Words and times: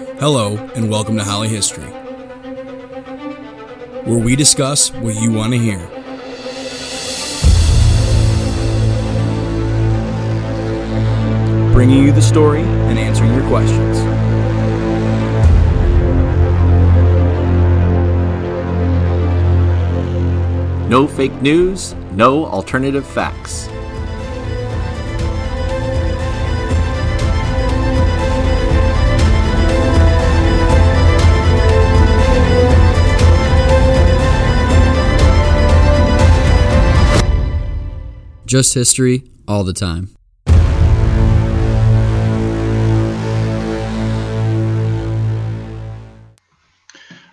Hello, 0.00 0.56
and 0.74 0.90
welcome 0.90 1.18
to 1.18 1.24
Holly 1.24 1.48
History, 1.48 1.84
where 4.04 4.18
we 4.18 4.34
discuss 4.34 4.90
what 4.94 5.14
you 5.20 5.30
want 5.30 5.52
to 5.52 5.58
hear. 5.58 5.78
Bringing 11.74 12.02
you 12.02 12.12
the 12.12 12.22
story 12.22 12.62
and 12.62 12.98
answering 12.98 13.34
your 13.34 13.46
questions. 13.48 13.98
No 20.88 21.06
fake 21.06 21.42
news, 21.42 21.94
no 22.12 22.46
alternative 22.46 23.06
facts. 23.06 23.68
Just 38.50 38.74
history 38.74 39.22
all 39.46 39.62
the 39.62 39.72
time. 39.72 40.08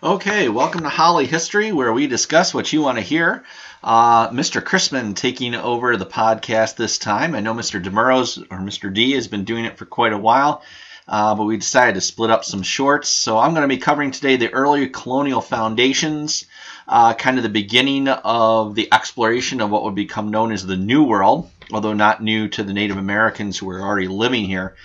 Okay, 0.04 0.48
welcome 0.48 0.84
to 0.84 0.90
Holly 0.90 1.26
History, 1.26 1.72
where 1.72 1.92
we 1.92 2.06
discuss 2.06 2.54
what 2.54 2.72
you 2.72 2.84
want 2.84 3.00
to 3.00 3.02
hear. 3.02 3.44
Uh, 3.84 4.30
Mr. 4.30 4.62
Crissman 4.62 5.16
taking 5.16 5.56
over 5.56 5.98
the 5.98 6.06
podcast 6.06 6.76
this 6.76 7.00
time. 7.00 7.34
I 7.34 7.40
know 7.40 7.56
Mr. 7.56 7.84
DeMuro's 7.84 8.38
or 8.38 8.60
Mr. 8.60 8.94
D 8.94 9.14
has 9.14 9.28
been 9.28 9.44
doing 9.44 9.66
it 9.66 9.80
for 9.80 9.88
quite 9.88 10.14
a 10.14 10.20
while, 10.20 10.62
uh, 11.08 11.36
but 11.36 11.46
we 11.46 11.58
decided 11.58 11.96
to 11.96 12.02
split 12.02 12.30
up 12.30 12.44
some 12.44 12.62
shorts. 12.62 13.10
So 13.10 13.38
I'm 13.38 13.52
going 13.52 13.62
to 13.62 13.68
be 13.68 13.78
covering 13.78 14.12
today 14.12 14.36
the 14.36 14.54
early 14.54 14.90
colonial 14.90 15.42
foundations, 15.42 16.46
uh, 16.88 17.14
kind 17.14 17.38
of 17.38 17.44
the 17.44 17.50
beginning 17.50 18.08
of 18.08 18.76
the 18.76 18.92
exploration 18.94 19.62
of 19.62 19.70
what 19.70 19.84
would 19.84 19.96
become 19.96 20.32
known 20.32 20.52
as 20.52 20.66
the 20.66 20.78
New 20.78 21.04
World, 21.04 21.50
although 21.72 21.94
not 21.94 22.24
new 22.24 22.48
to 22.50 22.64
the 22.64 22.74
Native 22.74 22.98
Americans 22.98 23.58
who 23.58 23.68
were 23.68 23.82
already 23.82 24.08
living 24.08 24.46
here. 24.46 24.76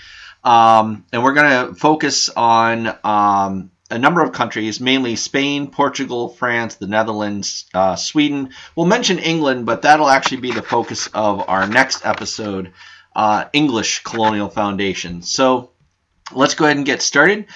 Um, 0.44 1.04
and 1.12 1.22
we're 1.22 1.34
going 1.34 1.68
to 1.68 1.74
focus 1.74 2.28
on 2.28 2.98
um, 3.04 3.70
a 3.90 3.98
number 3.98 4.22
of 4.22 4.32
countries, 4.32 4.80
mainly 4.80 5.16
Spain, 5.16 5.70
Portugal, 5.70 6.28
France, 6.28 6.76
the 6.76 6.86
Netherlands, 6.86 7.66
uh, 7.74 7.94
Sweden. 7.94 8.50
We'll 8.74 8.86
mention 8.86 9.18
England, 9.18 9.66
but 9.66 9.82
that'll 9.82 10.08
actually 10.08 10.40
be 10.40 10.50
the 10.50 10.62
focus 10.62 11.08
of 11.08 11.48
our 11.48 11.66
next 11.66 12.06
episode 12.06 12.72
uh, 13.14 13.44
English 13.52 14.02
colonial 14.02 14.48
foundation. 14.48 15.22
So 15.22 15.71
let's 16.34 16.54
go 16.54 16.64
ahead 16.64 16.76
and 16.76 16.86
get 16.86 17.02
started. 17.02 17.46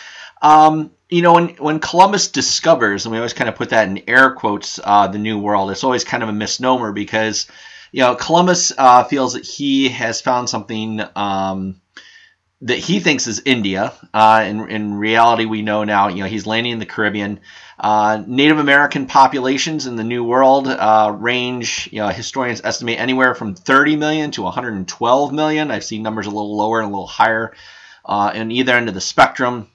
Um, 0.42 0.90
you 1.08 1.22
know, 1.22 1.34
when, 1.34 1.48
when 1.56 1.80
Columbus 1.80 2.28
discovers, 2.28 3.04
and 3.04 3.12
we 3.12 3.18
always 3.18 3.32
kind 3.32 3.48
of 3.48 3.56
put 3.56 3.70
that 3.70 3.88
in 3.88 4.02
air 4.08 4.32
quotes, 4.32 4.80
uh, 4.82 5.06
the 5.06 5.18
New 5.18 5.38
World, 5.38 5.70
it's 5.70 5.84
always 5.84 6.04
kind 6.04 6.22
of 6.22 6.28
a 6.28 6.32
misnomer 6.32 6.92
because, 6.92 7.46
you 7.92 8.02
know, 8.02 8.14
Columbus 8.16 8.72
uh, 8.76 9.04
feels 9.04 9.34
that 9.34 9.46
he 9.46 9.88
has 9.88 10.20
found 10.20 10.48
something. 10.48 11.00
Um, 11.14 11.80
that 12.62 12.78
he 12.78 13.00
thinks 13.00 13.26
is 13.26 13.42
India. 13.44 13.92
Uh, 14.14 14.44
in, 14.46 14.70
in 14.70 14.94
reality, 14.94 15.44
we 15.44 15.62
know 15.62 15.84
now, 15.84 16.08
you 16.08 16.22
know, 16.22 16.28
he's 16.28 16.46
landing 16.46 16.72
in 16.72 16.78
the 16.78 16.86
Caribbean. 16.86 17.40
Uh, 17.78 18.22
Native 18.26 18.58
American 18.58 19.06
populations 19.06 19.86
in 19.86 19.96
the 19.96 20.04
New 20.04 20.24
World 20.24 20.66
uh, 20.66 21.14
range, 21.18 21.90
you 21.92 22.00
know, 22.00 22.08
historians 22.08 22.62
estimate 22.64 22.98
anywhere 22.98 23.34
from 23.34 23.54
30 23.54 23.96
million 23.96 24.30
to 24.32 24.42
112 24.42 25.32
million. 25.32 25.70
I've 25.70 25.84
seen 25.84 26.02
numbers 26.02 26.26
a 26.26 26.30
little 26.30 26.56
lower 26.56 26.80
and 26.80 26.86
a 26.86 26.90
little 26.90 27.06
higher 27.06 27.52
uh, 28.06 28.32
in 28.34 28.50
either 28.50 28.72
end 28.72 28.88
of 28.88 28.94
the 28.94 29.00
spectrum. 29.00 29.68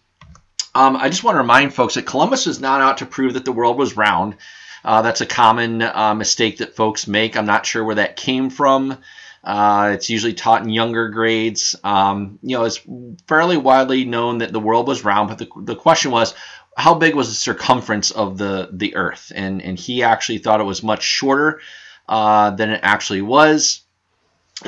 Um, 0.73 0.95
I 0.95 1.09
just 1.09 1.23
want 1.23 1.35
to 1.35 1.41
remind 1.41 1.73
folks 1.73 1.95
that 1.95 2.05
Columbus 2.05 2.45
was 2.45 2.61
not 2.61 2.81
out 2.81 2.99
to 2.99 3.05
prove 3.05 3.33
that 3.33 3.45
the 3.45 3.51
world 3.51 3.77
was 3.77 3.97
round. 3.97 4.37
Uh, 4.83 5.01
that's 5.01 5.21
a 5.21 5.25
common 5.25 5.81
uh, 5.81 6.15
mistake 6.15 6.57
that 6.57 6.75
folks 6.75 7.07
make. 7.07 7.35
I'm 7.35 7.45
not 7.45 7.65
sure 7.65 7.83
where 7.83 7.95
that 7.95 8.15
came 8.15 8.49
from. 8.49 8.97
Uh, 9.43 9.91
it's 9.93 10.09
usually 10.09 10.33
taught 10.33 10.63
in 10.63 10.69
younger 10.69 11.09
grades. 11.09 11.75
Um, 11.83 12.39
you 12.41 12.57
know, 12.57 12.63
it's 12.63 12.79
fairly 13.27 13.57
widely 13.57 14.05
known 14.05 14.39
that 14.39 14.53
the 14.53 14.59
world 14.59 14.87
was 14.87 15.03
round, 15.03 15.29
but 15.29 15.37
the, 15.39 15.47
the 15.57 15.75
question 15.75 16.11
was, 16.11 16.33
how 16.77 16.93
big 16.93 17.15
was 17.15 17.27
the 17.27 17.35
circumference 17.35 18.11
of 18.11 18.37
the, 18.37 18.69
the 18.71 18.95
Earth? 18.95 19.31
And, 19.35 19.61
and 19.61 19.77
he 19.77 20.03
actually 20.03 20.37
thought 20.37 20.61
it 20.61 20.65
was 20.65 20.83
much 20.83 21.03
shorter 21.03 21.59
uh, 22.07 22.51
than 22.51 22.69
it 22.69 22.79
actually 22.83 23.21
was. 23.21 23.81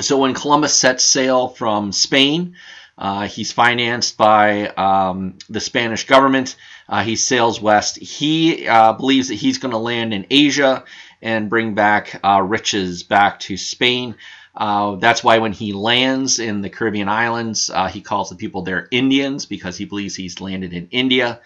So 0.00 0.18
when 0.18 0.34
Columbus 0.34 0.74
set 0.74 1.00
sail 1.00 1.48
from 1.48 1.92
Spain, 1.92 2.56
uh, 2.96 3.26
he's 3.26 3.50
financed 3.50 4.16
by 4.16 4.68
um, 4.68 5.36
the 5.48 5.60
Spanish 5.60 6.06
government. 6.06 6.56
Uh, 6.88 7.02
he 7.02 7.16
sails 7.16 7.60
west. 7.60 7.98
He 7.98 8.68
uh, 8.68 8.92
believes 8.92 9.28
that 9.28 9.34
he's 9.34 9.58
going 9.58 9.72
to 9.72 9.78
land 9.78 10.14
in 10.14 10.26
Asia 10.30 10.84
and 11.20 11.50
bring 11.50 11.74
back 11.74 12.20
uh, 12.24 12.40
riches 12.42 13.02
back 13.02 13.40
to 13.40 13.56
Spain. 13.56 14.14
Uh, 14.54 14.94
that's 14.96 15.24
why 15.24 15.38
when 15.38 15.52
he 15.52 15.72
lands 15.72 16.38
in 16.38 16.60
the 16.60 16.70
Caribbean 16.70 17.08
islands, 17.08 17.68
uh, 17.68 17.88
he 17.88 18.00
calls 18.00 18.30
the 18.30 18.36
people 18.36 18.62
there 18.62 18.86
Indians 18.92 19.46
because 19.46 19.76
he 19.76 19.86
believes 19.86 20.14
he's 20.14 20.40
landed 20.40 20.72
in 20.72 20.86
India. 20.92 21.40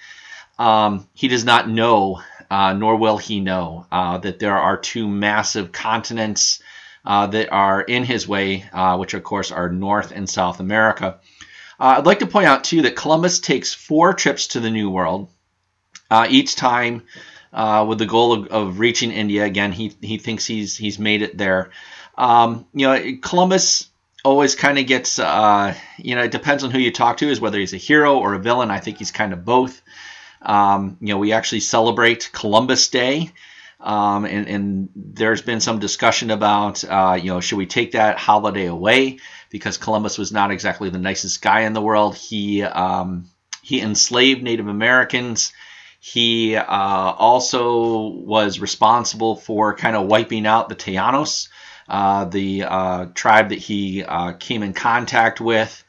Um, 0.59 1.09
he 1.15 1.29
does 1.29 1.45
not 1.45 1.71
know, 1.71 2.21
nor 2.51 2.97
will 2.97 3.17
he 3.17 3.41
know, 3.41 3.87
that 3.91 4.41
there 4.41 4.59
are 4.59 4.77
two 4.77 5.09
massive 5.09 5.73
continents 5.73 6.61
that 7.05 7.51
are 7.51 7.81
in 7.81 8.05
his 8.05 8.29
way, 8.29 8.69
which 8.99 9.15
of 9.15 9.23
course 9.23 9.53
are 9.53 9.71
North 9.71 10.13
and 10.13 10.29
South 10.29 10.61
America. 10.61 11.21
I'd 11.79 12.07
like 12.07 12.21
to 12.21 12.27
point 12.27 12.47
out 12.47 12.65
too 12.65 12.83
that 12.83 12.97
Columbus 12.97 13.41
takes 13.41 13.73
four 13.73 14.15
trips 14.15 14.49
to 14.49 14.61
the 14.61 14.71
New 14.71 14.91
World, 14.91 15.29
each 16.29 16.57
time 16.57 17.03
with 17.53 17.99
the 17.99 18.07
goal 18.07 18.33
of, 18.33 18.47
of 18.49 18.79
reaching 18.79 19.13
India. 19.13 19.45
Again, 19.45 19.73
he 19.73 19.93
he 20.01 20.19
thinks 20.19 20.47
he's 20.47 20.77
he's 20.77 20.99
made 20.99 21.23
it 21.23 21.39
there. 21.39 21.71
Um, 22.17 22.67
you 22.75 22.87
know, 22.87 23.17
Columbus 23.23 23.89
always 24.25 24.57
kind 24.57 24.79
of 24.79 24.87
gets, 24.87 25.21
uh, 25.21 25.73
you 25.97 26.17
know, 26.17 26.25
it 26.25 26.33
depends 26.33 26.65
on 26.65 26.71
who 26.73 26.79
you 26.79 26.91
talk 26.91 27.19
to, 27.19 27.31
is 27.31 27.41
whether 27.41 27.61
he's 27.61 27.75
a 27.75 27.79
hero 27.79 28.19
or 28.19 28.35
a 28.35 28.39
villain. 28.39 28.71
I 28.71 28.81
think 28.81 28.99
he's 28.99 29.13
kind 29.13 29.33
of 29.33 29.45
both. 29.45 29.81
Um, 30.43 30.97
you 31.01 31.09
know, 31.09 31.19
we 31.19 31.33
actually 31.33 31.61
celebrate 31.61 32.31
Columbus 32.33 32.89
Day. 32.89 33.33
Um, 33.81 34.25
and, 34.25 34.49
and, 34.49 34.89
there's 34.97 35.43
been 35.43 35.61
some 35.61 35.79
discussion 35.79 36.33
about, 36.33 36.83
uh, 36.83 37.17
you 37.21 37.29
know, 37.29 37.41
should 37.41 37.59
we 37.59 37.67
take 37.67 37.93
that 37.93 38.19
holiday 38.19 38.67
away 38.67 39.19
because 39.51 39.77
Columbus 39.77 40.19
was 40.19 40.33
not 40.33 40.51
exactly 40.51 40.91
the 40.91 40.99
nicest 40.99 41.43
guy 41.43 41.61
in 41.61 41.73
the 41.73 41.81
world. 41.81 42.17
He 42.17 42.63
um, 42.63 43.29
he 43.63 43.81
enslaved 43.81 44.43
Native 44.43 44.69
Americans. 44.69 45.53
He 46.01 46.57
uh, 46.57 46.65
also 46.65 48.09
was 48.09 48.61
responsible 48.61 49.37
for 49.37 49.75
kind 49.75 49.97
of 49.97 50.07
wiping 50.07 50.47
out 50.47 50.69
the 50.69 50.77
Taínos, 50.77 51.49
uh, 51.89 52.25
the 52.27 52.65
uh, 52.65 53.07
tribe 53.15 53.49
that 53.51 53.59
he 53.59 54.05
uh, 54.05 54.33
came 54.33 54.63
in 54.63 54.73
contact 54.73 55.41
with. 55.41 55.85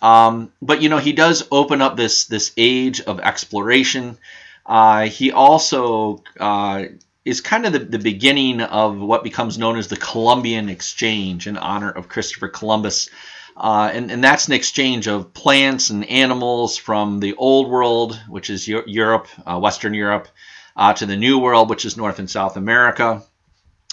Um, 0.00 0.52
but 0.60 0.82
you 0.82 0.88
know, 0.88 0.98
he 0.98 1.12
does 1.12 1.46
open 1.50 1.80
up 1.80 1.96
this 1.96 2.26
this 2.26 2.52
age 2.56 3.00
of 3.00 3.20
exploration. 3.20 4.18
Uh, 4.66 5.06
he 5.06 5.32
also 5.32 6.22
uh, 6.40 6.84
is 7.24 7.40
kind 7.40 7.66
of 7.66 7.72
the, 7.72 7.78
the 7.80 7.98
beginning 7.98 8.60
of 8.60 8.98
what 8.98 9.24
becomes 9.24 9.58
known 9.58 9.78
as 9.78 9.88
the 9.88 9.96
Columbian 9.96 10.68
Exchange 10.68 11.46
in 11.46 11.56
honor 11.56 11.90
of 11.90 12.08
Christopher 12.08 12.48
Columbus. 12.48 13.08
Uh, 13.56 13.90
and, 13.92 14.10
and, 14.10 14.24
that's 14.24 14.46
an 14.46 14.54
exchange 14.54 15.06
of 15.06 15.34
plants 15.34 15.90
and 15.90 16.08
animals 16.08 16.78
from 16.78 17.20
the 17.20 17.34
Old 17.34 17.68
World, 17.68 18.18
which 18.26 18.48
is 18.48 18.66
Europe, 18.66 19.28
uh, 19.44 19.58
Western 19.58 19.92
Europe, 19.92 20.28
uh, 20.74 20.94
to 20.94 21.04
the 21.04 21.16
New 21.16 21.38
World, 21.38 21.68
which 21.68 21.84
is 21.84 21.96
North 21.98 22.18
and 22.18 22.30
South 22.30 22.56
America 22.56 23.22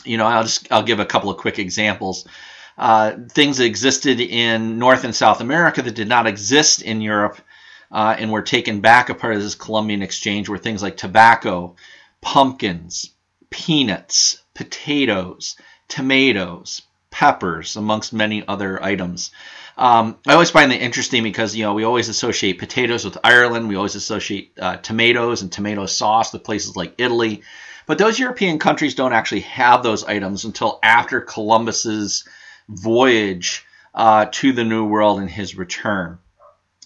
you 0.05 0.17
know, 0.17 0.25
I'll 0.25 0.43
just 0.43 0.71
I'll 0.71 0.83
give 0.83 0.99
a 0.99 1.05
couple 1.05 1.29
of 1.29 1.37
quick 1.37 1.59
examples. 1.59 2.27
Uh, 2.77 3.15
things 3.29 3.57
that 3.57 3.65
existed 3.65 4.19
in 4.21 4.79
North 4.79 5.03
and 5.03 5.13
South 5.13 5.41
America 5.41 5.81
that 5.81 5.95
did 5.95 6.07
not 6.07 6.27
exist 6.27 6.81
in 6.81 7.01
Europe 7.01 7.39
uh, 7.91 8.15
and 8.17 8.31
were 8.31 8.41
taken 8.41 8.79
back 8.79 9.09
a 9.09 9.15
part 9.15 9.35
of 9.35 9.41
this 9.41 9.55
Columbian 9.55 10.01
exchange 10.01 10.47
were 10.47 10.57
things 10.57 10.81
like 10.81 10.95
tobacco, 10.95 11.75
pumpkins, 12.21 13.11
peanuts, 13.49 14.41
potatoes, 14.53 15.55
tomatoes, 15.87 16.81
peppers, 17.11 17.75
amongst 17.75 18.13
many 18.13 18.47
other 18.47 18.81
items. 18.83 19.31
Um, 19.77 20.17
I 20.27 20.33
always 20.33 20.49
find 20.49 20.71
that 20.71 20.81
interesting 20.81 21.23
because 21.23 21.55
you 21.55 21.63
know 21.63 21.73
we 21.73 21.85
always 21.85 22.09
associate 22.09 22.59
potatoes 22.59 23.05
with 23.05 23.17
Ireland. 23.23 23.69
We 23.69 23.75
always 23.75 23.95
associate 23.95 24.51
uh, 24.59 24.77
tomatoes 24.77 25.41
and 25.41 25.51
tomato 25.51 25.85
sauce 25.85 26.33
with 26.33 26.43
places 26.43 26.75
like 26.75 26.95
Italy. 26.97 27.43
But 27.85 27.97
those 27.97 28.19
European 28.19 28.59
countries 28.59 28.93
don't 28.93 29.13
actually 29.13 29.41
have 29.41 29.81
those 29.81 30.03
items 30.03 30.45
until 30.45 30.79
after 30.83 31.21
Columbus's 31.21 32.23
voyage 32.67 33.65
uh, 33.95 34.25
to 34.31 34.51
the 34.51 34.63
New 34.63 34.85
World 34.85 35.19
and 35.19 35.29
his 35.29 35.55
return. 35.55 36.19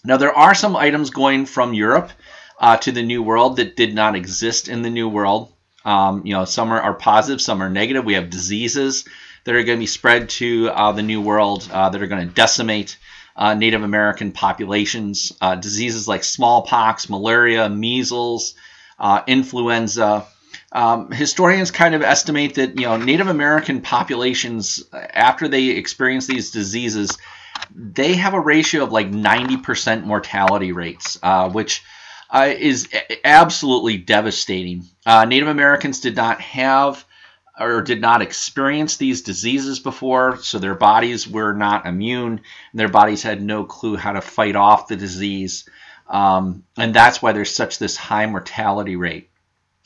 Now, 0.06 0.18
there 0.18 0.38
are 0.38 0.56
some 0.56 0.75
items 0.75 1.10
going 1.10 1.45
from 1.45 1.74
Europe 1.74 2.12
uh, 2.60 2.77
to 2.77 2.92
the 2.92 3.04
New 3.04 3.24
World 3.24 3.57
that 3.57 3.75
did 3.75 3.94
not 3.94 4.15
exist 4.15 4.68
in 4.68 4.81
the 4.81 4.89
New 4.89 5.07
World. 5.07 5.52
Um, 5.85 6.25
you 6.25 6.33
know, 6.33 6.45
some 6.45 6.71
are, 6.71 6.81
are, 6.81 6.94
positive, 6.94 7.41
some 7.41 7.62
are 7.62 7.69
negative. 7.69 8.06
We 8.06 8.13
have 8.13 8.30
diseases 8.30 9.06
that 9.44 9.56
are 9.56 9.63
going 9.63 9.77
to 9.77 9.81
be 9.81 9.88
spread 9.88 10.30
to 10.30 10.69
uh, 10.69 10.91
the 10.94 11.03
New 11.03 11.21
World 11.21 11.68
uh, 11.71 11.89
that 11.89 12.01
are 12.01 12.07
going 12.07 12.27
to 12.27 12.33
decimate 12.33 12.97
uh, 13.35 13.53
Native 13.53 13.83
American 13.83 14.31
populations. 14.31 15.33
Uh, 15.41 15.56
diseases 15.56 16.07
like 16.07 16.24
smallpox, 16.24 17.09
malaria, 17.09 17.68
measles, 17.69 18.56
uh, 19.00 19.21
influenza. 19.27 20.25
Um, 20.71 21.12
historians 21.12 21.71
kind 21.71 21.94
of 21.94 22.01
estimate 22.01 22.56
that 22.56 22.79
you 22.79 22.86
know 22.86 22.97
Native 22.97 23.27
American 23.27 23.81
populations, 23.81 24.83
after 24.91 25.47
they 25.47 25.69
experience 25.69 26.25
these 26.25 26.51
diseases, 26.51 27.18
they 27.75 28.15
have 28.15 28.33
a 28.33 28.39
ratio 28.39 28.83
of 28.83 28.91
like 28.91 29.12
90% 29.12 30.03
mortality 30.03 30.71
rates, 30.71 31.19
uh, 31.21 31.50
which 31.50 31.83
uh, 32.30 32.54
is 32.58 32.90
absolutely 33.24 33.98
devastating. 33.98 34.86
Uh, 35.06 35.25
Native 35.25 35.48
Americans 35.48 36.00
did 36.00 36.16
not 36.16 36.42
have 36.42 37.06
or 37.60 37.81
did 37.81 38.02
not 38.02 38.22
experience 38.22 38.98
these 38.98 39.22
diseases 39.22 39.80
before, 39.80 40.38
so 40.38 40.58
their 40.58 40.75
bodies 40.75 41.28
were 41.28 41.54
not 41.54 41.86
immune. 41.86 42.42
their 42.74 42.88
bodies 42.88 43.22
had 43.22 43.42
no 43.42 43.64
clue 43.64 43.96
how 43.96 44.14
to 44.14 44.22
fight 44.22 44.56
off 44.56 44.88
the 44.88 44.96
disease, 44.96 45.70
um, 46.08 46.64
and 46.78 46.94
that's 46.94 47.22
why 47.22 47.31
there's 47.31 47.54
such 47.54 47.78
this 47.78 47.96
high 47.96 48.25
mortality 48.25 48.96
rate. 48.96 49.30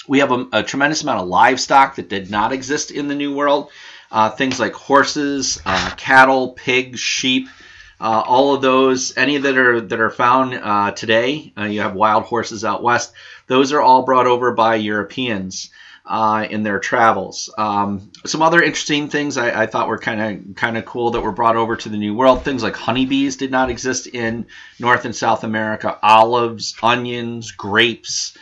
We 0.08 0.20
have 0.20 0.32
a, 0.32 0.48
a, 0.54 0.64
tremendous 0.64 1.04
amount 1.04 1.20
of 1.20 1.28
livestock 1.28 1.96
that 1.96 2.08
did 2.08 2.32
not 2.32 2.54
exist 2.54 2.92
in 2.92 3.10
the 3.10 3.16
New 3.16 3.36
World. 3.36 3.70
Uh, 4.10 4.30
things 4.30 4.58
like 4.58 4.72
horses, 4.72 5.62
uh, 5.66 5.92
cattle, 5.98 6.54
pigs, 6.54 7.02
sheep, 7.02 7.50
uh, 8.00 8.24
all 8.26 8.54
of 8.54 8.62
those, 8.62 9.18
any 9.18 9.38
that 9.38 9.58
are 9.58 9.82
that 9.82 10.00
are 10.00 10.10
found 10.10 10.54
uh, 10.54 10.92
today, 10.92 11.52
uh, 11.58 11.64
you 11.64 11.82
have 11.82 11.96
wild 11.96 12.24
horses 12.24 12.64
out 12.64 12.84
west. 12.84 13.14
Those 13.48 13.72
are 13.72 13.82
all 13.82 14.04
brought 14.04 14.28
over 14.28 14.52
by 14.52 14.76
Europeans 14.76 15.72
uh, 16.06 16.48
in 16.50 16.64
their 16.64 16.80
travels. 16.80 17.54
Um, 17.58 18.12
some 18.26 18.42
other 18.42 18.62
interesting 18.62 19.10
things 19.10 19.38
I, 19.38 19.64
I 19.64 19.66
thought 19.66 19.88
were 19.88 19.98
kind 19.98 20.22
of 20.22 20.56
kind 20.56 20.78
of 20.78 20.86
cool 20.86 21.12
that 21.12 21.22
were 21.22 21.32
brought 21.32 21.56
over 21.56 21.76
to 21.76 21.90
the 21.90 21.98
New 21.98 22.14
World. 22.14 22.44
Things 22.44 22.64
like 22.64 22.76
honeybees 22.76 23.36
did 23.36 23.52
not 23.52 23.70
exist 23.70 24.08
in 24.08 24.46
North 24.80 25.06
and 25.06 25.16
South 25.16 25.44
America. 25.44 25.98
Olives, 26.04 26.76
onions, 26.82 27.52
grapes. 27.52 28.38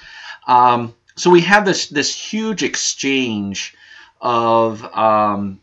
Um, 0.47 0.93
so 1.15 1.29
we 1.29 1.41
have 1.41 1.65
this 1.65 1.87
this 1.87 2.13
huge 2.13 2.61
exchange 2.61 3.73
of 4.19 4.83
um, 4.83 5.61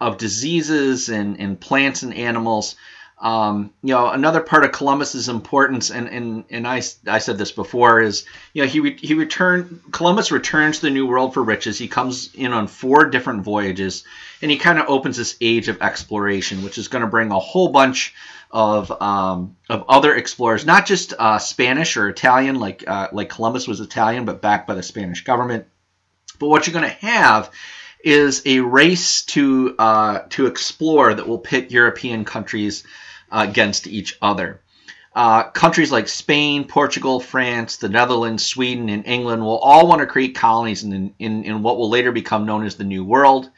of 0.00 0.18
diseases 0.18 1.08
and, 1.08 1.38
and 1.38 1.60
plants 1.60 2.02
and 2.02 2.14
animals 2.14 2.76
um, 3.18 3.72
you 3.82 3.94
know, 3.94 4.10
another 4.10 4.40
part 4.40 4.64
of 4.64 4.72
Columbus's 4.72 5.28
importance, 5.28 5.90
and, 5.90 6.08
and, 6.08 6.44
and 6.50 6.66
I, 6.66 6.82
I 7.06 7.18
said 7.18 7.38
this 7.38 7.52
before, 7.52 8.00
is 8.00 8.26
you 8.52 8.62
know 8.62 8.68
he 8.68 8.80
re, 8.80 8.96
he 9.00 9.14
returned 9.14 9.82
Columbus 9.92 10.32
returns 10.32 10.80
to 10.80 10.86
the 10.86 10.90
New 10.90 11.06
World 11.06 11.32
for 11.32 11.42
riches. 11.42 11.78
He 11.78 11.88
comes 11.88 12.34
in 12.34 12.52
on 12.52 12.66
four 12.66 13.06
different 13.06 13.42
voyages, 13.42 14.04
and 14.42 14.50
he 14.50 14.56
kind 14.56 14.78
of 14.78 14.88
opens 14.88 15.16
this 15.16 15.36
age 15.40 15.68
of 15.68 15.80
exploration, 15.80 16.64
which 16.64 16.76
is 16.76 16.88
going 16.88 17.02
to 17.02 17.08
bring 17.08 17.30
a 17.30 17.38
whole 17.38 17.68
bunch 17.68 18.14
of 18.50 18.90
um, 19.00 19.56
of 19.70 19.84
other 19.88 20.14
explorers, 20.14 20.66
not 20.66 20.84
just 20.84 21.14
uh, 21.18 21.38
Spanish 21.38 21.96
or 21.96 22.08
Italian, 22.08 22.56
like 22.56 22.84
uh, 22.86 23.08
like 23.12 23.28
Columbus 23.28 23.68
was 23.68 23.80
Italian, 23.80 24.24
but 24.24 24.42
backed 24.42 24.66
by 24.66 24.74
the 24.74 24.82
Spanish 24.82 25.22
government. 25.22 25.66
But 26.40 26.48
what 26.48 26.66
you're 26.66 26.74
going 26.74 26.90
to 26.90 27.06
have 27.06 27.52
is 28.04 28.42
a 28.44 28.60
race 28.60 29.24
to 29.24 29.74
uh, 29.78 30.20
to 30.30 30.46
explore 30.46 31.14
that 31.14 31.26
will 31.26 31.38
pit 31.38 31.70
European 31.70 32.24
countries 32.24 32.84
uh, 33.30 33.46
against 33.48 33.86
each 33.86 34.16
other. 34.20 34.60
Uh, 35.14 35.44
countries 35.44 35.92
like 35.92 36.08
Spain, 36.08 36.64
Portugal, 36.64 37.20
France, 37.20 37.76
the 37.76 37.88
Netherlands, 37.88 38.44
Sweden, 38.44 38.88
and 38.88 39.06
England 39.06 39.42
will 39.42 39.58
all 39.58 39.86
want 39.86 40.00
to 40.00 40.06
create 40.06 40.34
colonies 40.34 40.82
in, 40.82 41.14
in, 41.20 41.44
in 41.44 41.62
what 41.62 41.78
will 41.78 41.88
later 41.88 42.10
become 42.10 42.46
known 42.46 42.66
as 42.66 42.74
the 42.74 42.82
New 42.82 43.04
World. 43.04 43.48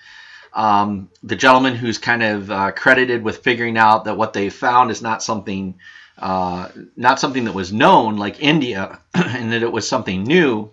Um, 0.53 1.09
the 1.23 1.35
gentleman 1.37 1.75
who's 1.75 1.97
kind 1.97 2.23
of 2.23 2.51
uh, 2.51 2.73
credited 2.73 3.23
with 3.23 3.39
figuring 3.39 3.79
out 3.79 4.05
that 4.05 4.19
what 4.19 4.35
they 4.35 4.51
found 4.51 4.91
is 4.91 5.01
not 5.01 5.23
something 5.23 5.79
uh, 6.19 6.69
not 6.97 7.21
something 7.21 7.45
that 7.45 7.55
was 7.55 7.73
known 7.73 8.17
like 8.17 8.43
India, 8.43 9.01
and 9.15 9.53
that 9.53 9.63
it 9.63 9.71
was 9.71 9.87
something 9.87 10.25
new, 10.25 10.71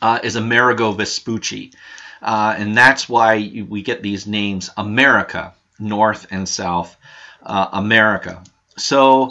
uh, 0.00 0.20
is 0.22 0.36
Amerigo 0.36 0.92
Vespucci. 0.92 1.72
Uh, 2.22 2.54
and 2.56 2.76
that's 2.76 3.08
why 3.08 3.64
we 3.68 3.82
get 3.82 4.02
these 4.02 4.26
names 4.26 4.70
America, 4.76 5.54
North 5.78 6.26
and 6.30 6.48
South 6.48 6.96
uh, 7.42 7.68
America. 7.72 8.42
So 8.76 9.30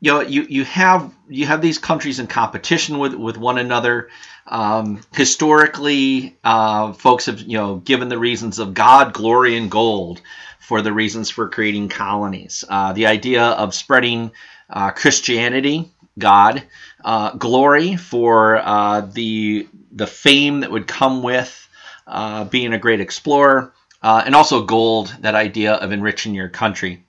you 0.00 0.12
know 0.12 0.20
you, 0.20 0.42
you 0.42 0.64
have 0.64 1.12
you 1.28 1.46
have 1.46 1.62
these 1.62 1.78
countries 1.78 2.20
in 2.20 2.26
competition 2.26 2.98
with, 2.98 3.14
with 3.14 3.36
one 3.36 3.58
another. 3.58 4.08
Um, 4.46 5.00
historically, 5.14 6.36
uh, 6.44 6.92
folks 6.92 7.26
have 7.26 7.40
you 7.40 7.56
know 7.56 7.76
given 7.76 8.08
the 8.08 8.18
reasons 8.18 8.58
of 8.58 8.74
God, 8.74 9.12
glory, 9.12 9.56
and 9.56 9.70
gold 9.70 10.20
for 10.58 10.82
the 10.82 10.92
reasons 10.92 11.30
for 11.30 11.48
creating 11.48 11.88
colonies. 11.88 12.64
Uh, 12.68 12.92
the 12.92 13.06
idea 13.06 13.42
of 13.42 13.74
spreading 13.74 14.32
uh, 14.68 14.90
Christianity, 14.90 15.90
God, 16.18 16.62
uh, 17.04 17.30
glory 17.36 17.96
for 17.96 18.60
the 19.14 19.68
the 19.92 20.06
fame 20.06 20.60
that 20.60 20.70
would 20.70 20.86
come 20.86 21.22
with 21.22 21.63
uh, 22.06 22.44
being 22.44 22.72
a 22.72 22.78
great 22.78 23.00
explorer, 23.00 23.72
and 24.02 24.34
also 24.34 24.64
gold, 24.64 25.14
that 25.20 25.34
idea 25.34 25.74
of 25.74 25.92
enriching 25.92 26.34
your 26.34 26.48
country. 26.48 27.04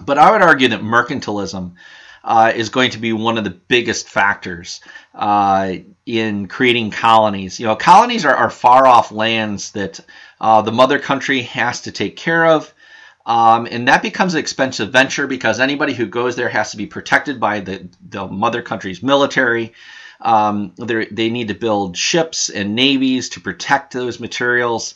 But 0.00 0.18
I 0.18 0.30
would 0.30 0.42
argue 0.42 0.68
that 0.68 0.80
mercantilism 0.80 1.74
uh, 2.22 2.52
is 2.54 2.68
going 2.68 2.90
to 2.90 2.98
be 2.98 3.12
one 3.12 3.38
of 3.38 3.44
the 3.44 3.50
biggest 3.50 4.08
factors 4.08 4.80
uh, 5.14 5.74
in 6.06 6.48
creating 6.48 6.90
colonies. 6.90 7.58
You 7.58 7.66
know, 7.66 7.76
colonies 7.76 8.24
are, 8.24 8.34
are 8.34 8.50
far 8.50 8.86
off 8.86 9.12
lands 9.12 9.72
that 9.72 10.00
uh, 10.40 10.62
the 10.62 10.72
mother 10.72 10.98
country 10.98 11.42
has 11.42 11.82
to 11.82 11.92
take 11.92 12.16
care 12.16 12.46
of. 12.46 12.72
Um, 13.26 13.68
and 13.70 13.88
that 13.88 14.02
becomes 14.02 14.34
an 14.34 14.40
expensive 14.40 14.90
venture 14.90 15.26
because 15.26 15.60
anybody 15.60 15.92
who 15.94 16.06
goes 16.06 16.36
there 16.36 16.48
has 16.48 16.70
to 16.72 16.76
be 16.76 16.86
protected 16.86 17.38
by 17.38 17.60
the, 17.60 17.88
the 18.08 18.26
mother 18.26 18.62
country's 18.62 19.02
military. 19.02 19.72
Um, 20.20 20.74
they 20.76 21.30
need 21.30 21.48
to 21.48 21.54
build 21.54 21.96
ships 21.96 22.50
and 22.50 22.74
navies 22.74 23.30
to 23.30 23.40
protect 23.40 23.92
those 23.92 24.20
materials. 24.20 24.94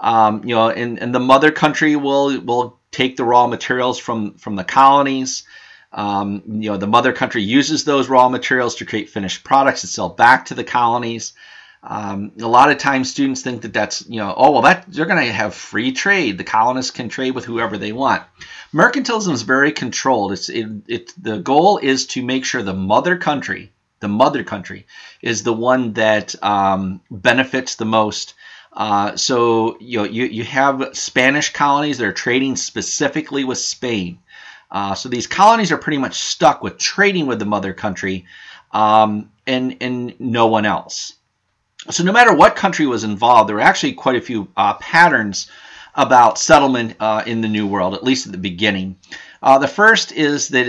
Um, 0.00 0.42
you 0.44 0.54
know, 0.54 0.70
and, 0.70 0.98
and 0.98 1.14
the 1.14 1.20
mother 1.20 1.52
country 1.52 1.96
will 1.96 2.40
will 2.40 2.78
take 2.90 3.16
the 3.16 3.24
raw 3.24 3.46
materials 3.46 3.98
from 3.98 4.34
from 4.34 4.56
the 4.56 4.64
colonies. 4.64 5.44
Um, 5.92 6.42
you 6.46 6.70
know, 6.70 6.76
the 6.76 6.88
mother 6.88 7.12
country 7.12 7.42
uses 7.42 7.84
those 7.84 8.08
raw 8.08 8.28
materials 8.28 8.74
to 8.76 8.84
create 8.84 9.10
finished 9.10 9.44
products 9.44 9.84
and 9.84 9.90
sell 9.90 10.08
back 10.08 10.46
to 10.46 10.54
the 10.54 10.64
colonies. 10.64 11.34
Um, 11.84 12.32
a 12.40 12.48
lot 12.48 12.70
of 12.70 12.78
times, 12.78 13.10
students 13.10 13.42
think 13.42 13.62
that 13.62 13.74
that's 13.74 14.08
you 14.08 14.18
know, 14.18 14.34
oh 14.36 14.52
well, 14.52 14.62
that 14.62 14.86
they're 14.88 15.04
going 15.04 15.24
to 15.24 15.32
have 15.32 15.54
free 15.54 15.92
trade. 15.92 16.38
The 16.38 16.44
colonists 16.44 16.90
can 16.90 17.10
trade 17.10 17.34
with 17.34 17.44
whoever 17.44 17.76
they 17.76 17.92
want. 17.92 18.22
Mercantilism 18.72 19.32
is 19.32 19.42
very 19.42 19.70
controlled. 19.70 20.32
It's 20.32 20.48
it, 20.48 20.66
it 20.88 21.12
the 21.22 21.38
goal 21.38 21.78
is 21.78 22.06
to 22.08 22.24
make 22.24 22.46
sure 22.46 22.62
the 22.62 22.72
mother 22.72 23.16
country, 23.18 23.70
the 24.04 24.08
mother 24.08 24.44
country, 24.44 24.86
is 25.20 25.42
the 25.42 25.52
one 25.52 25.94
that 25.94 26.34
um, 26.42 27.00
benefits 27.10 27.74
the 27.74 27.84
most 27.84 28.34
uh, 28.74 29.16
so 29.16 29.78
you, 29.80 29.98
know, 29.98 30.04
you 30.04 30.24
you 30.24 30.44
have 30.44 30.90
Spanish 30.92 31.52
colonies 31.52 31.98
that 31.98 32.06
are 32.06 32.12
trading 32.12 32.56
specifically 32.56 33.44
with 33.44 33.58
Spain. 33.58 34.18
Uh, 34.70 34.94
so 34.94 35.08
these 35.08 35.28
colonies 35.28 35.70
are 35.70 35.78
pretty 35.78 35.98
much 35.98 36.14
stuck 36.18 36.62
with 36.62 36.76
trading 36.78 37.26
with 37.26 37.38
the 37.38 37.44
mother 37.44 37.72
country 37.72 38.26
um, 38.72 39.30
and 39.46 39.76
and 39.80 40.14
no 40.18 40.48
one 40.48 40.66
else. 40.66 41.14
So 41.90 42.02
no 42.02 42.12
matter 42.12 42.34
what 42.34 42.56
country 42.56 42.86
was 42.86 43.04
involved, 43.04 43.48
there 43.48 43.56
were 43.56 43.62
actually 43.62 43.92
quite 43.92 44.16
a 44.16 44.20
few 44.20 44.48
uh, 44.56 44.74
patterns 44.74 45.48
about 45.94 46.38
settlement 46.38 46.96
uh, 46.98 47.22
in 47.24 47.40
the 47.40 47.48
New 47.48 47.68
World, 47.68 47.94
at 47.94 48.02
least 48.02 48.26
at 48.26 48.32
the 48.32 48.38
beginning. 48.38 48.96
Uh, 49.40 49.58
the 49.58 49.68
first 49.68 50.10
is 50.10 50.48
that 50.48 50.66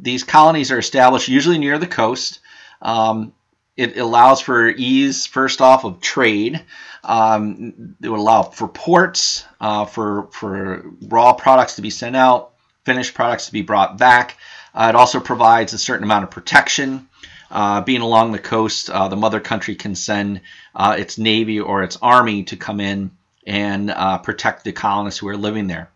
these 0.00 0.24
colonies 0.24 0.72
are 0.72 0.78
established 0.78 1.28
usually 1.28 1.58
near 1.58 1.78
the 1.78 1.86
coast. 1.86 2.40
Um, 2.84 3.32
it 3.76 3.96
allows 3.96 4.40
for 4.40 4.68
ease, 4.68 5.26
first 5.26 5.60
off, 5.60 5.84
of 5.84 6.00
trade. 6.00 6.64
Um, 7.02 7.96
it 8.00 8.08
would 8.08 8.20
allow 8.20 8.42
for 8.42 8.68
ports, 8.68 9.44
uh, 9.60 9.84
for, 9.84 10.28
for 10.30 10.84
raw 11.02 11.32
products 11.32 11.76
to 11.76 11.82
be 11.82 11.90
sent 11.90 12.14
out, 12.14 12.52
finished 12.84 13.14
products 13.14 13.46
to 13.46 13.52
be 13.52 13.62
brought 13.62 13.98
back. 13.98 14.38
Uh, 14.74 14.86
it 14.90 14.94
also 14.94 15.18
provides 15.18 15.72
a 15.72 15.78
certain 15.78 16.04
amount 16.04 16.24
of 16.24 16.30
protection. 16.30 17.08
Uh, 17.50 17.80
being 17.80 18.00
along 18.00 18.32
the 18.32 18.38
coast, 18.38 18.90
uh, 18.90 19.08
the 19.08 19.16
mother 19.16 19.40
country 19.40 19.74
can 19.74 19.94
send 19.94 20.40
uh, 20.74 20.96
its 20.98 21.18
navy 21.18 21.60
or 21.60 21.82
its 21.82 21.98
army 22.00 22.44
to 22.44 22.56
come 22.56 22.80
in 22.80 23.10
and 23.46 23.90
uh, 23.90 24.18
protect 24.18 24.64
the 24.64 24.72
colonists 24.72 25.20
who 25.20 25.28
are 25.28 25.36
living 25.36 25.66
there. 25.66 25.90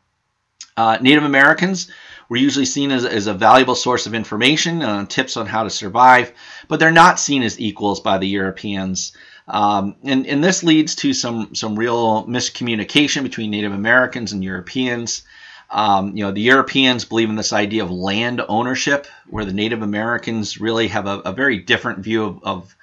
Native 1.01 1.25
Americans 1.25 1.91
were 2.29 2.37
usually 2.37 2.65
seen 2.65 2.91
as, 2.91 3.05
as 3.05 3.27
a 3.27 3.35
valuable 3.35 3.75
source 3.75 4.07
of 4.07 4.15
information, 4.15 4.83
uh, 4.83 5.07
tips 5.07 5.37
on 5.37 5.47
how 5.47 5.63
to 5.63 5.71
survive, 5.71 6.33
but 6.69 6.79
they're 6.79 6.91
not 6.91 7.19
seen 7.19 7.43
as 7.43 7.61
equals 7.61 8.01
by 8.01 8.19
the 8.19 8.29
Europeans. 8.29 9.13
Um, 9.47 9.97
and, 10.05 10.27
and 10.27 10.45
this 10.45 10.63
leads 10.63 10.95
to 10.97 11.15
some, 11.15 11.55
some 11.55 11.79
real 11.79 12.27
miscommunication 12.27 13.23
between 13.23 13.51
Native 13.51 13.73
Americans 13.73 14.33
and 14.33 14.45
Europeans. 14.45 15.23
Um, 15.71 16.17
you 16.17 16.25
know, 16.25 16.33
the 16.33 16.43
Europeans 16.43 17.05
believe 17.05 17.31
in 17.31 17.37
this 17.37 17.53
idea 17.53 17.83
of 17.83 17.91
land 17.91 18.43
ownership, 18.49 19.07
where 19.27 19.45
the 19.45 19.53
Native 19.53 19.83
Americans 19.83 20.61
really 20.61 20.89
have 20.89 21.07
a, 21.07 21.21
a 21.21 21.33
very 21.33 21.59
different 21.59 22.01
view 22.01 22.25
of, 22.25 22.43
of 22.43 22.77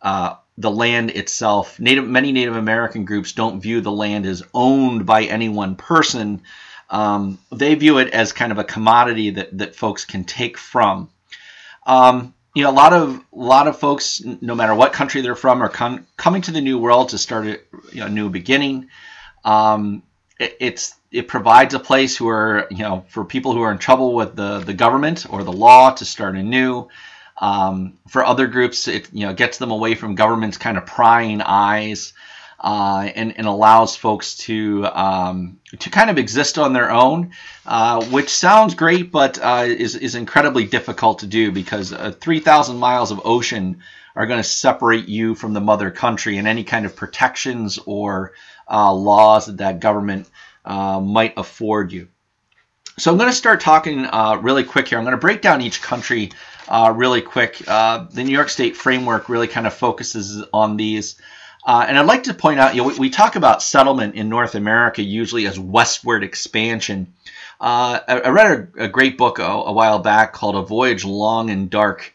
uh, 0.00 0.34
the 0.56 0.70
land 0.70 1.10
itself. 1.10 1.78
Native, 1.78 2.06
many 2.06 2.32
Native 2.32 2.56
American 2.56 3.04
groups 3.04 3.32
don't 3.32 3.60
view 3.60 3.80
the 3.80 3.92
land 3.92 4.26
as 4.26 4.42
owned 4.54 5.06
by 5.06 5.24
any 5.24 5.48
one 5.48 5.76
person, 5.76 6.42
Um, 6.90 7.38
they 7.52 7.74
view 7.74 7.98
it 7.98 8.08
as 8.10 8.32
kind 8.32 8.52
of 8.52 8.58
a 8.58 8.64
commodity 8.64 9.30
that, 9.30 9.56
that 9.58 9.76
folks 9.76 10.04
can 10.04 10.24
take 10.24 10.56
from. 10.56 11.10
Um, 11.86 12.34
you 12.54 12.64
know, 12.64 12.70
a 12.70 12.72
lot 12.72 12.92
of 12.92 13.16
a 13.16 13.22
lot 13.32 13.68
of 13.68 13.78
folks, 13.78 14.22
no 14.40 14.54
matter 14.54 14.74
what 14.74 14.92
country 14.92 15.20
they're 15.20 15.36
from, 15.36 15.62
are 15.62 15.68
com- 15.68 16.06
coming 16.16 16.42
to 16.42 16.50
the 16.50 16.60
New 16.60 16.78
World 16.78 17.10
to 17.10 17.18
start 17.18 17.46
a 17.46 17.60
you 17.92 18.00
know, 18.00 18.08
new 18.08 18.30
beginning. 18.30 18.88
Um, 19.44 20.02
it, 20.40 20.56
it's 20.60 20.94
it 21.10 21.28
provides 21.28 21.74
a 21.74 21.78
place 21.78 22.16
who 22.16 22.28
are 22.28 22.66
you 22.70 22.78
know 22.78 23.04
for 23.08 23.24
people 23.24 23.52
who 23.52 23.62
are 23.62 23.72
in 23.72 23.78
trouble 23.78 24.14
with 24.14 24.34
the 24.34 24.58
the 24.60 24.74
government 24.74 25.26
or 25.30 25.44
the 25.44 25.52
law 25.52 25.90
to 25.90 26.04
start 26.04 26.36
anew. 26.36 26.88
Um, 27.40 27.98
for 28.08 28.24
other 28.24 28.48
groups, 28.48 28.88
it 28.88 29.12
you 29.12 29.26
know 29.26 29.34
gets 29.34 29.58
them 29.58 29.70
away 29.70 29.94
from 29.94 30.14
government's 30.14 30.58
kind 30.58 30.76
of 30.76 30.86
prying 30.86 31.40
eyes. 31.40 32.12
Uh, 32.60 33.08
and, 33.14 33.38
and, 33.38 33.46
allows 33.46 33.94
folks 33.94 34.34
to 34.36 34.84
um, 34.86 35.60
to 35.78 35.90
kind 35.90 36.10
of 36.10 36.18
exist 36.18 36.58
on 36.58 36.72
their 36.72 36.90
own, 36.90 37.30
uh, 37.64 38.04
which 38.06 38.30
sounds 38.30 38.74
great, 38.74 39.12
but 39.12 39.38
uh, 39.40 39.62
is 39.64 39.94
is 39.94 40.16
incredibly 40.16 40.64
difficult 40.64 41.20
to 41.20 41.28
do 41.28 41.52
because 41.52 41.92
uh, 41.92 42.10
3,000 42.20 42.76
miles 42.76 43.12
of 43.12 43.20
ocean 43.24 43.80
are 44.16 44.26
going 44.26 44.40
to 44.40 44.48
separate 44.48 45.06
you 45.08 45.36
from 45.36 45.52
the 45.52 45.60
mother 45.60 45.92
country 45.92 46.36
and 46.36 46.48
any 46.48 46.64
kind 46.64 46.84
of 46.84 46.96
protections 46.96 47.78
or 47.86 48.32
uh, 48.68 48.92
laws 48.92 49.46
that 49.46 49.58
that 49.58 49.78
government 49.78 50.28
uh, 50.64 50.98
might 50.98 51.34
afford 51.36 51.92
you. 51.92 52.08
So 52.98 53.12
I'm 53.12 53.18
going 53.18 53.30
to 53.30 53.36
start 53.36 53.60
talking 53.60 54.08
really 54.42 54.64
quick 54.64 54.88
here. 54.88 54.98
I'm 54.98 55.04
going 55.04 55.12
to 55.12 55.20
break 55.20 55.42
down 55.42 55.62
each 55.62 55.80
country 55.80 56.32
really 56.68 57.22
quick. 57.22 57.58
the 57.58 58.08
New 58.16 58.32
York 58.32 58.48
State 58.48 58.76
framework 58.76 59.28
really 59.28 59.46
kind 59.46 59.68
of 59.68 59.74
focuses 59.74 60.42
on 60.52 60.76
these. 60.76 61.14
Uh, 61.68 61.84
and 61.86 61.98
I'd 61.98 62.06
like 62.06 62.22
to 62.24 62.32
point 62.32 62.58
out, 62.58 62.74
you 62.74 62.80
know, 62.80 62.88
we, 62.88 62.98
we, 62.98 63.10
talk 63.10 63.36
about 63.36 63.62
settlement 63.62 64.14
in 64.14 64.30
North 64.30 64.54
America 64.54 65.02
usually 65.02 65.46
as 65.46 65.58
westward 65.58 66.24
expansion. 66.24 67.12
Uh, 67.60 68.00
I, 68.08 68.20
I, 68.20 68.28
read 68.30 68.70
a, 68.78 68.84
a 68.84 68.88
great 68.88 69.18
book 69.18 69.38
a, 69.38 69.42
a, 69.42 69.70
while 69.70 69.98
back 69.98 70.32
called 70.32 70.56
A 70.56 70.62
Voyage 70.62 71.04
Long 71.04 71.50
and 71.50 71.68
Dark, 71.68 72.14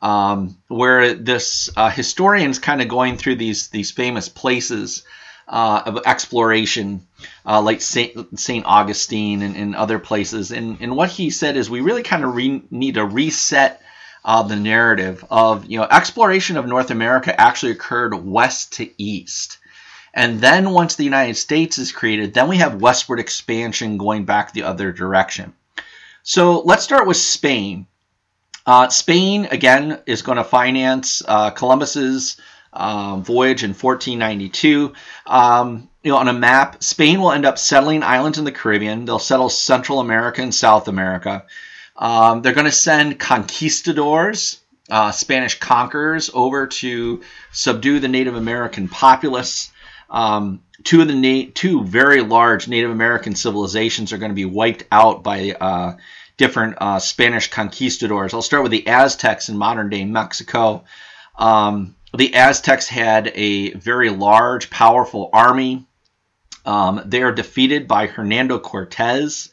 um, 0.00 0.56
where 0.68 1.12
this 1.12 1.68
uh, 1.76 1.90
historian's 1.90 2.58
kind 2.58 2.80
of 2.80 2.88
going 2.88 3.18
through 3.18 3.34
these 3.36 3.68
these 3.68 3.90
famous 3.90 4.30
places 4.30 5.02
uh, 5.48 5.82
of 5.84 5.98
exploration, 6.06 7.06
uh, 7.44 7.60
like 7.60 7.82
Saint, 7.82 8.40
Saint 8.40 8.64
Augustine 8.64 9.42
and, 9.42 9.54
and, 9.54 9.76
other 9.76 9.98
places. 9.98 10.50
And, 10.50 10.78
and 10.80 10.96
what 10.96 11.10
he 11.10 11.28
said 11.28 11.58
is 11.58 11.68
we 11.68 11.82
really 11.82 12.02
kind 12.02 12.24
of 12.24 12.34
re- 12.34 12.62
need 12.70 12.94
to 12.94 13.04
reset 13.04 13.82
uh, 14.24 14.42
the 14.42 14.56
narrative 14.56 15.24
of 15.30 15.66
you 15.66 15.78
know 15.78 15.86
exploration 15.90 16.56
of 16.56 16.66
North 16.66 16.90
America 16.90 17.38
actually 17.38 17.72
occurred 17.72 18.14
west 18.14 18.74
to 18.74 18.90
east. 19.02 19.58
And 20.14 20.40
then 20.40 20.70
once 20.70 20.94
the 20.94 21.04
United 21.04 21.36
States 21.36 21.76
is 21.76 21.90
created, 21.90 22.34
then 22.34 22.48
we 22.48 22.58
have 22.58 22.80
westward 22.80 23.18
expansion 23.18 23.98
going 23.98 24.24
back 24.24 24.52
the 24.52 24.62
other 24.62 24.92
direction. 24.92 25.52
So 26.22 26.60
let's 26.60 26.84
start 26.84 27.06
with 27.06 27.16
Spain. 27.16 27.86
Uh, 28.64 28.88
Spain, 28.88 29.48
again, 29.50 30.00
is 30.06 30.22
going 30.22 30.38
to 30.38 30.44
finance 30.44 31.20
uh, 31.26 31.50
Columbus's 31.50 32.40
uh, 32.72 33.16
voyage 33.16 33.64
in 33.64 33.70
1492. 33.70 34.92
Um, 35.26 35.90
you 36.02 36.12
know, 36.12 36.16
on 36.16 36.28
a 36.28 36.32
map, 36.32 36.82
Spain 36.82 37.20
will 37.20 37.32
end 37.32 37.44
up 37.44 37.58
settling 37.58 38.02
islands 38.02 38.38
in 38.38 38.44
the 38.44 38.52
Caribbean. 38.52 39.04
They'll 39.04 39.18
settle 39.18 39.48
Central 39.48 40.00
America 40.00 40.42
and 40.42 40.54
South 40.54 40.88
America. 40.88 41.44
Um, 41.96 42.42
they're 42.42 42.54
going 42.54 42.66
to 42.66 42.72
send 42.72 43.20
conquistadors, 43.20 44.60
uh, 44.90 45.12
Spanish 45.12 45.58
conquerors, 45.58 46.30
over 46.34 46.66
to 46.66 47.22
subdue 47.52 48.00
the 48.00 48.08
Native 48.08 48.34
American 48.34 48.88
populace. 48.88 49.70
Um, 50.10 50.62
two 50.82 51.00
of 51.00 51.08
the 51.08 51.14
na- 51.14 51.50
two 51.54 51.84
very 51.84 52.20
large 52.20 52.68
Native 52.68 52.90
American 52.90 53.34
civilizations 53.34 54.12
are 54.12 54.18
going 54.18 54.30
to 54.30 54.34
be 54.34 54.44
wiped 54.44 54.84
out 54.90 55.22
by 55.22 55.52
uh, 55.52 55.96
different 56.36 56.76
uh, 56.80 56.98
Spanish 56.98 57.50
conquistadors. 57.50 58.34
I'll 58.34 58.42
start 58.42 58.62
with 58.62 58.72
the 58.72 58.86
Aztecs 58.88 59.48
in 59.48 59.56
modern 59.56 59.88
day 59.88 60.04
Mexico. 60.04 60.84
Um, 61.38 61.96
the 62.16 62.34
Aztecs 62.34 62.88
had 62.88 63.32
a 63.34 63.72
very 63.74 64.10
large, 64.10 64.70
powerful 64.70 65.30
army. 65.32 65.86
Um, 66.64 67.02
they 67.04 67.22
are 67.22 67.32
defeated 67.32 67.86
by 67.86 68.06
Hernando 68.06 68.58
Cortez. 68.58 69.50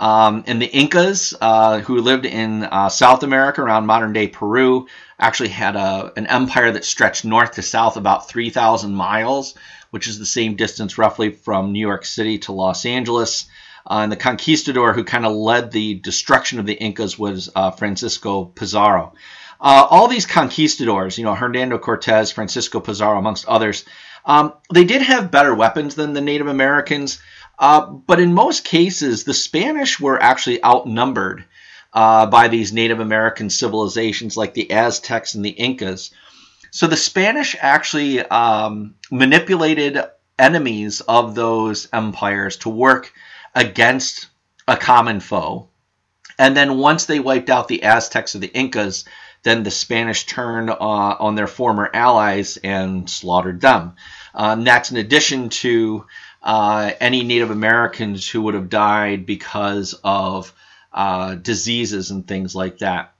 Um, 0.00 0.44
and 0.46 0.60
the 0.60 0.66
Incas, 0.66 1.34
uh, 1.42 1.80
who 1.80 2.00
lived 2.00 2.24
in 2.24 2.64
uh, 2.64 2.88
South 2.88 3.22
America 3.22 3.60
around 3.60 3.84
modern 3.84 4.14
day 4.14 4.28
Peru, 4.28 4.86
actually 5.18 5.50
had 5.50 5.76
a, 5.76 6.10
an 6.16 6.26
empire 6.26 6.72
that 6.72 6.86
stretched 6.86 7.26
north 7.26 7.52
to 7.52 7.62
south 7.62 7.98
about 7.98 8.26
3,000 8.26 8.94
miles, 8.94 9.54
which 9.90 10.08
is 10.08 10.18
the 10.18 10.24
same 10.24 10.56
distance 10.56 10.96
roughly 10.96 11.30
from 11.30 11.72
New 11.72 11.86
York 11.86 12.06
City 12.06 12.38
to 12.38 12.52
Los 12.52 12.86
Angeles. 12.86 13.44
Uh, 13.86 14.00
and 14.02 14.10
the 14.10 14.16
conquistador 14.16 14.94
who 14.94 15.04
kind 15.04 15.26
of 15.26 15.32
led 15.32 15.70
the 15.70 15.94
destruction 15.94 16.58
of 16.58 16.64
the 16.64 16.74
Incas 16.74 17.18
was 17.18 17.50
uh, 17.54 17.70
Francisco 17.70 18.46
Pizarro. 18.46 19.12
Uh, 19.60 19.86
all 19.90 20.08
these 20.08 20.24
conquistadors, 20.24 21.18
you 21.18 21.24
know, 21.24 21.34
Hernando 21.34 21.76
Cortez, 21.76 22.32
Francisco 22.32 22.80
Pizarro, 22.80 23.18
amongst 23.18 23.46
others, 23.46 23.84
um, 24.24 24.54
they 24.72 24.84
did 24.84 25.02
have 25.02 25.30
better 25.30 25.54
weapons 25.54 25.94
than 25.94 26.14
the 26.14 26.20
Native 26.20 26.46
Americans. 26.46 27.20
Uh, 27.60 27.86
but 27.86 28.18
in 28.18 28.32
most 28.32 28.64
cases, 28.64 29.24
the 29.24 29.34
Spanish 29.34 30.00
were 30.00 30.20
actually 30.20 30.64
outnumbered 30.64 31.44
uh, 31.92 32.24
by 32.24 32.48
these 32.48 32.72
Native 32.72 33.00
American 33.00 33.50
civilizations 33.50 34.34
like 34.36 34.54
the 34.54 34.70
Aztecs 34.70 35.34
and 35.34 35.44
the 35.44 35.50
Incas. 35.50 36.10
So 36.70 36.86
the 36.86 36.96
Spanish 36.96 37.54
actually 37.60 38.20
um, 38.20 38.94
manipulated 39.10 40.00
enemies 40.38 41.02
of 41.02 41.34
those 41.34 41.88
empires 41.92 42.56
to 42.58 42.70
work 42.70 43.12
against 43.54 44.28
a 44.66 44.76
common 44.76 45.20
foe. 45.20 45.68
And 46.38 46.56
then 46.56 46.78
once 46.78 47.04
they 47.04 47.20
wiped 47.20 47.50
out 47.50 47.68
the 47.68 47.82
Aztecs 47.82 48.34
or 48.34 48.38
the 48.38 48.54
Incas, 48.54 49.04
then 49.42 49.64
the 49.64 49.70
Spanish 49.70 50.24
turned 50.24 50.70
uh, 50.70 50.74
on 50.80 51.34
their 51.34 51.46
former 51.46 51.90
allies 51.92 52.56
and 52.58 53.10
slaughtered 53.10 53.60
them. 53.60 53.96
Um, 54.34 54.64
that's 54.64 54.90
in 54.90 54.96
addition 54.96 55.48
to 55.48 56.06
uh, 56.42 56.92
any 57.00 57.22
Native 57.22 57.50
Americans 57.50 58.28
who 58.28 58.42
would 58.42 58.54
have 58.54 58.68
died 58.68 59.26
because 59.26 59.94
of 60.04 60.52
uh, 60.92 61.34
diseases 61.34 62.10
and 62.10 62.26
things 62.26 62.54
like 62.54 62.78
that. 62.78 63.12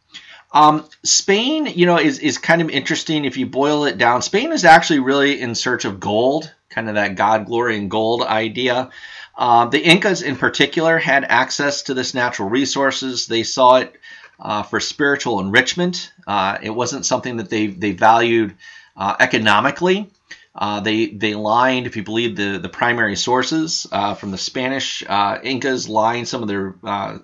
Um, 0.53 0.89
Spain, 1.05 1.67
you 1.67 1.87
know, 1.87 1.99
is, 1.99 2.19
is 2.19 2.39
kind 2.39 2.61
of 2.61 2.71
interesting 2.71 3.25
if 3.25 3.37
you 3.37 3.47
boil 3.47 3.85
it 3.85 3.99
down. 3.99 4.23
Spain 4.23 4.53
is 4.53 4.65
actually 4.65 4.99
really 4.99 5.41
in 5.41 5.55
search 5.55 5.85
of 5.85 6.01
gold, 6.01 6.53
kind 6.71 6.89
of 6.89 6.97
that 6.97 7.15
God, 7.15 7.47
glory, 7.47 7.77
and 7.77 7.91
gold 7.91 8.23
idea. 8.23 8.91
Uh, 9.37 9.67
the 9.67 9.79
Incas, 9.81 10.23
in 10.23 10.37
particular, 10.37 10.99
had 10.99 11.25
access 11.25 11.83
to 11.83 11.95
this 11.95 12.15
natural 12.15 12.49
resources. 12.49 13.27
They 13.27 13.45
saw 13.45 13.77
it 13.77 13.95
uh, 14.41 14.65
for 14.65 14.81
spiritual 14.81 15.41
enrichment. 15.41 16.13
Uh, 16.27 16.59
it 16.61 16.71
wasn't 16.71 17.07
something 17.07 17.37
that 17.37 17.49
they 17.49 17.69
they 17.69 17.93
valued 17.93 18.57
uh, 18.97 19.17
economically. 19.21 20.11
Uh, 20.55 20.81
they 20.81 21.07
they 21.07 21.35
lined, 21.35 21.87
if 21.87 21.97
you 21.97 22.03
believe 22.03 22.37
the 22.37 22.59
the 22.59 22.69
primary 22.69 23.17
sources 23.17 23.87
uh, 23.93 24.15
from 24.15 24.31
the 24.31 24.39
Spanish 24.39 25.03
uh, 25.09 25.39
Incas, 25.43 25.89
lined 25.89 26.27
some 26.27 26.43
of 26.43 26.49
their 26.49 26.75
uh, 26.83 27.19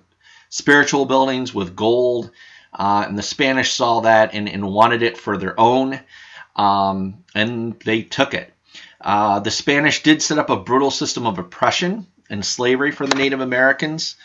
spiritual 0.49 1.05
buildings 1.05 1.53
with 1.53 1.75
gold, 1.75 2.31
uh, 2.73 3.03
and 3.07 3.17
the 3.17 3.23
Spanish 3.23 3.73
saw 3.73 4.01
that 4.01 4.33
and, 4.33 4.47
and 4.47 4.71
wanted 4.71 5.03
it 5.03 5.17
for 5.17 5.37
their 5.37 5.59
own, 5.59 5.99
um, 6.55 7.23
and 7.35 7.77
they 7.81 8.01
took 8.01 8.33
it. 8.33 8.53
Uh, 9.01 9.39
the 9.41 9.51
Spanish 9.51 10.03
did 10.03 10.21
set 10.21 10.39
up 10.39 10.49
a 10.49 10.55
brutal 10.55 10.91
system 10.91 11.27
of 11.27 11.37
oppression 11.37 12.07
and 12.29 12.45
slavery 12.45 12.91
for 12.91 13.05
the 13.05 13.15
Native 13.15 13.41
Americans. 13.41 14.15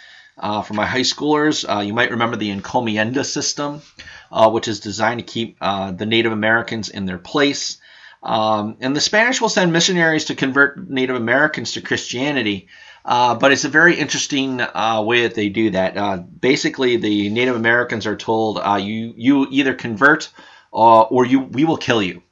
for 0.40 0.74
my 0.74 0.86
high 0.86 1.00
schoolers, 1.00 1.64
you 1.84 1.92
might 1.92 2.12
remember 2.12 2.36
the 2.36 2.50
encomienda 2.50 3.24
system, 3.24 3.82
which 4.30 4.68
is 4.68 4.80
designed 4.80 5.18
to 5.20 5.26
keep 5.26 5.58
the 5.58 6.06
Native 6.06 6.32
Americans 6.32 6.88
in 6.88 7.04
their 7.04 7.18
place. 7.18 7.78
Um, 8.22 8.76
and 8.80 8.94
the 8.94 9.00
Spanish 9.00 9.40
will 9.40 9.48
send 9.48 9.72
missionaries 9.72 10.26
to 10.26 10.34
convert 10.34 10.88
Native 10.88 11.16
Americans 11.16 11.72
to 11.72 11.80
Christianity. 11.80 12.68
Uh, 13.04 13.34
but 13.34 13.50
it's 13.50 13.64
a 13.64 13.68
very 13.68 13.96
interesting 13.96 14.60
uh, 14.60 15.02
way 15.04 15.22
that 15.22 15.34
they 15.34 15.48
do 15.48 15.70
that. 15.70 15.96
Uh, 15.96 16.18
basically, 16.18 16.96
the 16.96 17.30
Native 17.30 17.56
Americans 17.56 18.06
are 18.06 18.16
told, 18.16 18.58
uh, 18.58 18.78
"You 18.80 19.12
you 19.16 19.48
either 19.50 19.74
convert, 19.74 20.28
uh, 20.72 21.02
or 21.02 21.26
you 21.26 21.40
we 21.40 21.64
will 21.64 21.76
kill 21.76 22.00
you." 22.00 22.22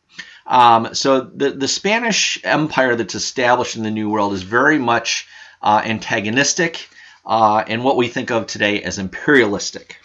Um, 0.46 0.94
so 0.94 1.20
the 1.20 1.50
the 1.50 1.66
Spanish 1.66 2.38
Empire 2.44 2.94
that's 2.94 3.16
established 3.16 3.76
in 3.76 3.82
the 3.82 3.90
New 3.90 4.10
World 4.10 4.32
is 4.32 4.42
very 4.42 4.78
much 4.78 5.26
uh, 5.60 5.82
antagonistic 5.84 6.88
and 7.26 7.82
what 7.82 7.96
we 7.96 8.08
think 8.08 8.30
of 8.30 8.46
today 8.46 8.80
as 8.82 8.98
imperialistic. 8.98 9.98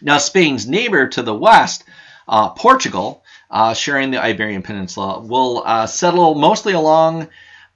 Now, 0.00 0.18
Spain's 0.18 0.66
neighbor 0.68 1.08
to 1.08 1.22
the 1.22 1.34
west, 1.34 1.82
Portugal, 2.56 3.24
uh, 3.50 3.74
sharing 3.74 4.10
the 4.10 4.22
Iberian 4.22 4.62
Peninsula, 4.62 5.20
will 5.20 5.62
uh, 5.64 5.86
settle 5.86 6.34
mostly 6.34 6.72
along 6.74 7.28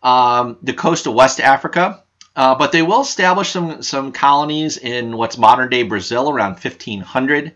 um, 0.03 0.59
the 0.63 0.75
coast 0.75 1.07
of 1.07 1.15
West 1.15 1.41
Africa, 1.41 2.03
uh, 2.35 2.55
but 2.55 2.73
they 2.73 2.83
will 2.83 3.03
establish 3.03 3.51
some, 3.51 3.83
some 3.83 4.13
colonies 4.13 4.77
in 4.77 5.17
what's 5.17 5.39
modern 5.39 5.69
day 5.69 5.83
Brazil 5.83 6.31
around 6.31 6.53
1500. 6.53 7.53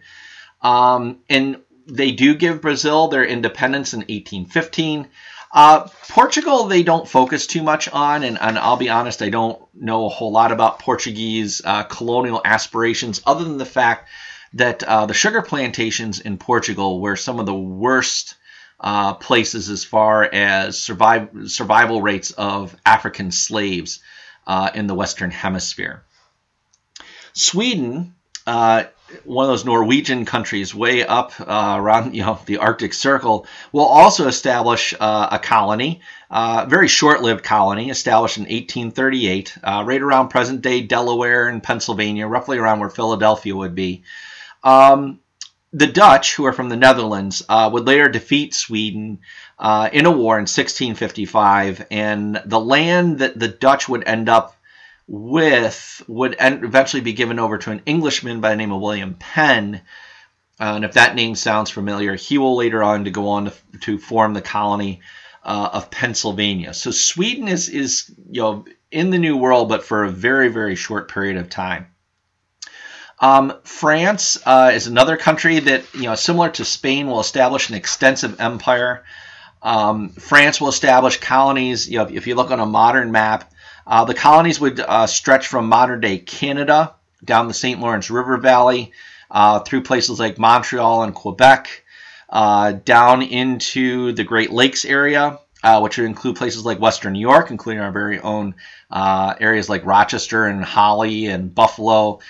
Um, 0.63 1.19
and 1.29 1.61
they 1.87 2.13
do 2.13 2.35
give 2.35 2.61
Brazil 2.61 3.09
their 3.09 3.25
independence 3.25 3.95
in 3.95 4.01
1815. 4.01 5.09
Uh, 5.53 5.89
Portugal, 6.09 6.65
they 6.65 6.83
don't 6.83 7.09
focus 7.09 7.47
too 7.47 7.63
much 7.63 7.89
on, 7.89 8.25
and, 8.25 8.39
and, 8.41 8.59
I'll 8.59 8.77
be 8.77 8.91
honest, 8.91 9.23
I 9.23 9.31
don't 9.31 9.61
know 9.75 10.07
a 10.07 10.11
whole 10.11 10.33
lot 10.33 10.53
about 10.53 10.81
Portuguese 10.81 11.63
uh, 11.65 11.85
colonial 11.85 12.43
aspirations, 12.45 13.23
other 13.25 13.45
than 13.45 13.57
the 13.57 13.65
fact 13.65 14.09
that 14.55 14.83
uh, 14.83 15.07
the 15.07 15.15
sugar 15.15 15.43
plantations 15.43 16.21
in 16.21 16.39
Portugal 16.39 17.01
were 17.01 17.17
some 17.17 17.41
of 17.41 17.47
the 17.47 17.55
worst 17.55 18.37
uh, 18.81 19.15
places 19.15 19.69
as 19.69 19.85
far 19.85 20.25
as 20.25 20.79
survive, 20.79 21.29
survival 21.47 22.03
rates 22.03 22.31
of 22.33 22.77
African 22.85 23.31
slaves 23.33 24.01
uh, 24.47 24.71
in 24.75 24.87
the 24.87 24.95
Western 24.95 25.31
Hemisphere. 25.31 26.03
Sweden, 27.33 28.15
uh, 28.47 28.85
one 29.25 29.45
of 29.45 29.51
those 29.51 29.65
Norwegian 29.65 30.25
countries 30.25 30.75
way 30.75 31.05
up 31.05 31.33
uh, 31.41 31.75
around 31.79 32.15
you 32.15 32.23
know 32.23 32.39
the 32.47 32.59
Arctic 32.59 32.93
Circle, 32.93 33.47
will 33.73 33.85
also 33.85 34.27
establish 34.27 34.95
uh, 34.99 35.29
a 35.31 35.39
colony, 35.39 36.01
uh, 36.31 36.67
very 36.69 36.89
short-lived 36.89 37.45
colony, 37.45 37.91
established 37.91 38.39
in 38.39 38.45
1838, 38.45 39.59
uh, 39.63 39.85
right 39.87 40.03
around 40.03 40.29
present-day 40.29 40.83
Delaware 40.83 41.49
and 41.49 41.63
Pennsylvania, 41.63 42.27
roughly 42.27 42.59
around 42.59 42.81
where 42.81 42.91
Philadelphia 42.91 43.55
would 43.55 43.75
be. 43.75 44.03
Um, 44.67 45.21
the 45.73 45.87
Dutch, 45.87 46.35
who 46.35 46.45
are 46.45 46.53
from 46.53 46.71
the 46.71 46.77
Netherlands, 46.77 47.45
uh, 47.49 47.71
would 47.73 47.87
later 47.87 48.09
defeat 48.09 48.53
Sweden 48.53 49.21
uh, 49.61 49.89
in 49.93 50.07
a 50.07 50.11
war 50.11 50.35
in 50.37 50.43
1655, 50.43 51.87
and 51.91 52.43
the 52.45 52.59
land 52.59 53.21
that 53.21 53.39
the 53.39 53.47
Dutch 53.47 53.89
would 53.89 54.09
end 54.09 54.29
up 54.29 54.57
with 55.07 56.03
would 56.09 56.35
eventually 56.41 57.01
be 57.01 57.13
given 57.13 57.39
over 57.39 57.59
to 57.59 57.71
an 57.71 57.83
Englishman 57.87 58.41
by 58.41 58.51
the 58.51 58.57
name 58.57 58.73
of 58.73 58.81
William 58.81 59.15
Penn. 59.15 59.83
Uh, 60.59 60.73
and 60.75 60.85
if 60.85 60.95
that 60.95 61.15
name 61.15 61.37
sounds 61.37 61.71
familiar, 61.71 62.17
he 62.17 62.37
will 62.37 62.57
later 62.57 62.83
on 62.83 63.05
to 63.05 63.11
go 63.11 63.29
on 63.29 63.45
to, 63.45 63.53
to 63.83 63.99
form 63.99 64.35
the 64.35 64.43
colony 64.43 65.01
uh, 65.45 65.71
of 65.75 65.93
Pennsylvania. 65.93 66.75
So 66.75 66.91
Sweden 66.91 67.47
is 67.47 67.69
is 67.69 68.13
you 68.31 68.43
know 68.43 68.65
in 68.91 69.11
the 69.11 69.19
New 69.19 69.37
World, 69.37 69.69
but 69.69 69.85
for 69.85 70.03
a 70.03 70.11
very 70.11 70.49
very 70.49 70.75
short 70.75 71.09
period 71.09 71.37
of 71.37 71.49
time. 71.49 71.87
Um, 73.19 73.55
France 73.65 74.39
uh, 74.45 74.73
is 74.75 74.87
another 74.87 75.17
country 75.17 75.59
that 75.61 75.95
you 75.95 76.03
know 76.03 76.15
similar 76.15 76.51
to 76.51 76.65
Spain 76.65 77.07
will 77.07 77.21
establish 77.21 77.69
an 77.69 77.75
extensive 77.75 78.41
empire. 78.41 79.05
Um, 79.63 80.11
France 80.11 80.61
will 80.61 80.69
establish 80.69 81.19
colonies. 81.19 81.89
You 81.89 81.99
know, 81.99 82.09
if 82.11 82.27
you 82.27 82.35
look 82.35 82.51
on 82.51 82.61
a 82.61 82.67
modern 82.67 83.11
map, 83.11 83.53
uh, 83.87 84.05
the 84.05 84.15
colonies 84.15 84.61
would 84.61 84.81
uh, 84.81 85.07
stretch 85.07 85.47
from 85.47 85.69
modern 85.69 86.01
day 86.01 86.19
Canada 86.19 86.95
down 87.25 87.49
the 87.49 87.55
St. 87.55 87.81
Lawrence 87.81 88.11
River 88.11 88.37
Valley 88.37 88.93
uh, 89.31 89.61
through 89.61 89.83
places 89.83 90.21
like 90.21 90.39
Montreal 90.39 91.03
and 91.03 91.15
Quebec, 91.15 91.85
uh, 92.29 92.73
down 92.73 93.23
into 93.23 94.13
the 94.13 94.25
Great 94.25 94.53
Lakes 94.53 94.85
area, 94.85 95.39
uh, 95.63 95.81
which 95.81 95.97
would 95.97 96.07
include 96.07 96.37
places 96.37 96.65
like 96.65 96.79
Western 96.79 97.15
New 97.15 97.21
York, 97.21 97.51
including 97.51 97.83
our 97.83 97.93
very 97.93 98.21
own 98.21 98.55
uh, 98.91 99.35
areas 99.41 99.69
like 99.69 99.85
Rochester 99.85 100.47
and 100.47 100.65
Holly 100.65 101.27
and 101.27 101.55
Buffalo. 101.55 102.21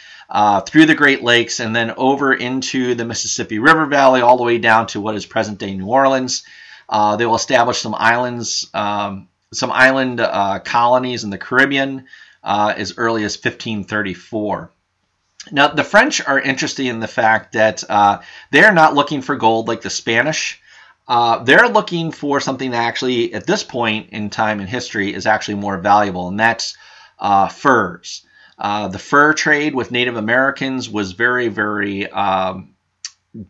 Through 0.66 0.86
the 0.86 0.94
Great 0.94 1.22
Lakes 1.22 1.60
and 1.60 1.74
then 1.74 1.92
over 1.96 2.32
into 2.34 2.94
the 2.94 3.04
Mississippi 3.04 3.58
River 3.58 3.86
Valley, 3.86 4.20
all 4.20 4.36
the 4.36 4.44
way 4.44 4.58
down 4.58 4.86
to 4.88 5.00
what 5.00 5.14
is 5.14 5.26
present 5.26 5.58
day 5.58 5.74
New 5.74 5.86
Orleans. 5.86 6.44
they 6.90 7.26
will 7.26 7.36
establish 7.36 7.78
some 7.78 7.94
islands 7.94 8.68
um, 8.74 9.28
some 9.52 9.70
island 9.72 10.20
uh, 10.20 10.58
colonies 10.60 11.24
in 11.24 11.30
the 11.30 11.38
Caribbean 11.38 12.06
uh, 12.42 12.74
as 12.76 12.94
early 12.96 13.24
as 13.24 13.36
1534. 13.36 14.70
Now, 15.52 15.68
the 15.68 15.84
French 15.84 16.26
are 16.26 16.40
interested 16.40 16.86
in 16.86 17.00
the 17.00 17.08
fact 17.08 17.52
that 17.52 17.84
uh, 17.88 18.20
they're 18.50 18.72
not 18.72 18.94
looking 18.94 19.22
for 19.22 19.36
gold 19.36 19.68
like 19.68 19.80
the 19.80 19.90
Spanish. 19.90 20.60
Uh, 21.06 21.44
they're 21.44 21.68
looking 21.68 22.10
for 22.10 22.40
something 22.40 22.72
that 22.72 22.84
actually, 22.84 23.32
at 23.32 23.46
this 23.46 23.62
point 23.62 24.10
in 24.10 24.28
time 24.28 24.60
in 24.60 24.66
history, 24.66 25.14
is 25.14 25.26
actually 25.26 25.54
more 25.54 25.78
valuable, 25.78 26.28
and 26.28 26.40
that's 26.40 26.76
uh, 27.20 27.48
furs. 27.48 28.25
Uh, 28.58 28.88
the 28.88 28.98
fur 28.98 29.34
trade 29.34 29.74
with 29.74 29.90
Native 29.90 30.16
Americans 30.16 30.88
was 30.88 31.12
very, 31.12 31.48
very 31.48 32.10
um, 32.10 32.74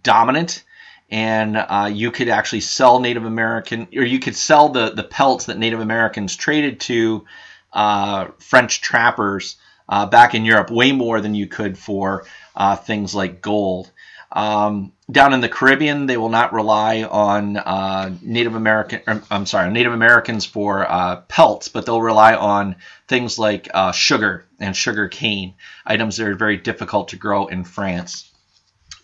dominant 0.02 0.64
and 1.10 1.56
uh, 1.56 1.88
you 1.92 2.10
could 2.10 2.28
actually 2.28 2.60
sell 2.60 2.98
Native 2.98 3.24
American, 3.24 3.88
or 3.94 4.02
you 4.02 4.18
could 4.18 4.34
sell 4.34 4.70
the, 4.70 4.90
the 4.90 5.04
pelts 5.04 5.46
that 5.46 5.58
Native 5.58 5.80
Americans 5.80 6.34
traded 6.34 6.80
to 6.80 7.24
uh, 7.72 8.28
French 8.38 8.80
trappers 8.80 9.56
uh, 9.88 10.06
back 10.06 10.34
in 10.34 10.44
Europe 10.44 10.70
way 10.70 10.92
more 10.92 11.20
than 11.20 11.34
you 11.34 11.46
could 11.46 11.78
for 11.78 12.26
uh, 12.56 12.74
things 12.74 13.14
like 13.14 13.40
gold. 13.40 13.90
Um, 14.32 14.92
down 15.10 15.32
in 15.32 15.40
the 15.40 15.48
Caribbean, 15.48 16.06
they 16.06 16.16
will 16.16 16.28
not 16.28 16.52
rely 16.52 17.02
on 17.04 17.56
uh, 17.56 18.10
Native 18.22 18.54
American. 18.54 19.00
Or, 19.06 19.22
I'm 19.30 19.46
sorry, 19.46 19.70
Native 19.70 19.92
Americans 19.92 20.44
for 20.44 20.90
uh, 20.90 21.22
pelts, 21.28 21.68
but 21.68 21.86
they'll 21.86 22.02
rely 22.02 22.34
on 22.34 22.76
things 23.06 23.38
like 23.38 23.68
sugar 23.92 24.46
and 24.58 24.76
sugar 24.76 25.08
cane, 25.08 25.54
items 25.84 26.16
that 26.16 26.26
are 26.26 26.34
very 26.34 26.56
difficult 26.56 27.08
to 27.08 27.16
grow 27.16 27.46
in 27.46 27.64
France. 27.64 28.30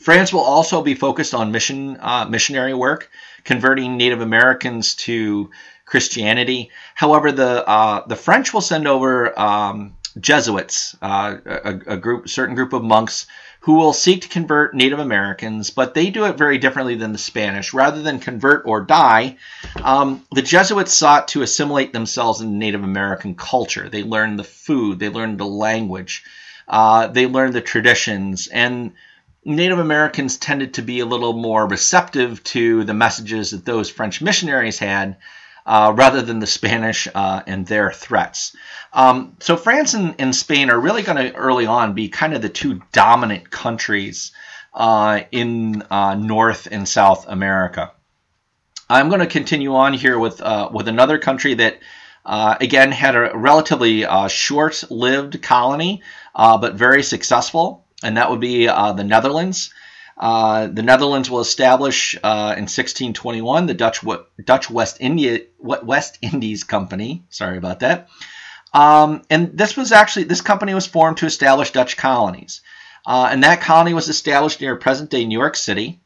France 0.02 0.32
will 0.32 0.40
also 0.40 0.82
be 0.82 0.94
focused 0.94 1.32
on 1.32 1.52
mission 1.52 1.96
uh, 2.00 2.26
missionary 2.28 2.74
work, 2.74 3.08
converting 3.44 3.96
Native 3.96 4.20
Americans 4.20 4.96
to 4.96 5.50
Christianity. 5.86 6.70
However, 6.94 7.30
the 7.30 7.68
uh, 7.68 8.06
the 8.06 8.16
French 8.16 8.52
will 8.52 8.62
send 8.62 8.88
over 8.88 9.38
um, 9.38 9.96
Jesuits, 10.18 10.96
uh, 11.00 11.36
a, 11.44 11.80
a, 11.86 11.96
group, 11.96 12.28
certain 12.28 12.54
group 12.54 12.72
of 12.72 12.82
monks 12.84 13.26
who 13.60 13.74
will 13.74 13.92
seek 13.92 14.22
to 14.22 14.28
convert 14.28 14.74
Native 14.74 14.98
Americans, 14.98 15.70
but 15.70 15.94
they 15.94 16.10
do 16.10 16.24
it 16.24 16.36
very 16.36 16.58
differently 16.58 16.96
than 16.96 17.12
the 17.12 17.18
Spanish. 17.18 17.72
Rather 17.72 18.02
than 18.02 18.18
convert 18.18 18.66
or 18.66 18.80
die, 18.80 19.36
um, 19.82 20.24
the 20.32 20.42
Jesuits 20.42 20.92
sought 20.92 21.28
to 21.28 21.42
assimilate 21.42 21.92
themselves 21.92 22.40
in 22.40 22.58
Native 22.58 22.82
American 22.82 23.34
culture. 23.34 23.88
They 23.88 24.02
learned 24.02 24.38
the 24.38 24.44
food, 24.44 24.98
they 24.98 25.08
learned 25.08 25.38
the 25.38 25.46
language, 25.46 26.24
uh, 26.66 27.06
they 27.06 27.26
learned 27.26 27.54
the 27.54 27.60
traditions, 27.60 28.48
and 28.48 28.92
Native 29.44 29.78
Americans 29.78 30.36
tended 30.36 30.74
to 30.74 30.82
be 30.82 31.00
a 31.00 31.06
little 31.06 31.32
more 31.32 31.66
receptive 31.66 32.42
to 32.44 32.84
the 32.84 32.94
messages 32.94 33.50
that 33.50 33.64
those 33.64 33.90
French 33.90 34.20
missionaries 34.20 34.78
had 34.78 35.16
uh, 35.66 35.92
rather 35.96 36.22
than 36.22 36.38
the 36.38 36.46
Spanish 36.46 37.08
uh, 37.14 37.42
and 37.46 37.66
their 37.66 37.92
threats. 37.92 38.56
Um, 38.92 39.36
so 39.40 39.56
France 39.56 39.94
and, 39.94 40.14
and, 40.18 40.34
Spain 40.34 40.70
are 40.70 40.78
really 40.78 41.02
going 41.02 41.16
to 41.16 41.34
early 41.34 41.66
on 41.66 41.94
be 41.94 42.08
kind 42.08 42.34
of 42.34 42.42
the 42.42 42.48
two 42.48 42.82
dominant 42.92 43.50
countries 43.50 44.32
uh, 44.74 45.20
in 45.30 45.82
uh, 45.90 46.14
North 46.14 46.68
and 46.70 46.88
South 46.88 47.26
America. 47.28 47.92
I'm 48.90 49.08
going 49.08 49.20
to 49.20 49.26
continue 49.26 49.74
on 49.74 49.94
here 49.94 50.18
with 50.18 50.40
uh, 50.40 50.70
with 50.72 50.88
another 50.88 51.18
country 51.18 51.54
that. 51.54 51.78
Again, 52.24 52.92
had 52.92 53.16
a 53.16 53.32
relatively 53.34 54.06
short-lived 54.28 55.42
colony, 55.42 56.02
but 56.36 56.74
very 56.74 57.02
successful 57.02 57.84
and 58.04 58.16
that 58.16 58.30
would 58.30 58.38
be 58.38 58.66
the 58.66 59.02
Netherlands. 59.02 59.74
Uh, 60.16 60.66
the 60.66 60.82
Netherlands 60.82 61.30
will 61.30 61.40
establish 61.40 62.16
uh, 62.22 62.54
in 62.56 62.64
1621 62.64 63.66
the 63.66 63.74
Dutch 63.74 64.00
Dutch 64.44 64.70
West 64.70 64.98
India 65.00 65.40
West 65.58 66.18
Indies 66.22 66.64
Company. 66.64 67.24
Sorry 67.30 67.56
about 67.56 67.80
that. 67.80 68.08
Um, 68.74 69.22
and 69.28 69.56
this 69.56 69.76
was 69.76 69.92
actually 69.92 70.24
this 70.24 70.40
company 70.40 70.74
was 70.74 70.86
formed 70.86 71.18
to 71.18 71.26
establish 71.26 71.72
Dutch 71.72 71.96
colonies, 71.96 72.60
uh, 73.06 73.28
and 73.30 73.42
that 73.42 73.60
colony 73.60 73.94
was 73.94 74.08
established 74.08 74.60
near 74.60 74.76
present-day 74.76 75.24
New 75.24 75.38
York 75.38 75.56
City. 75.56 76.00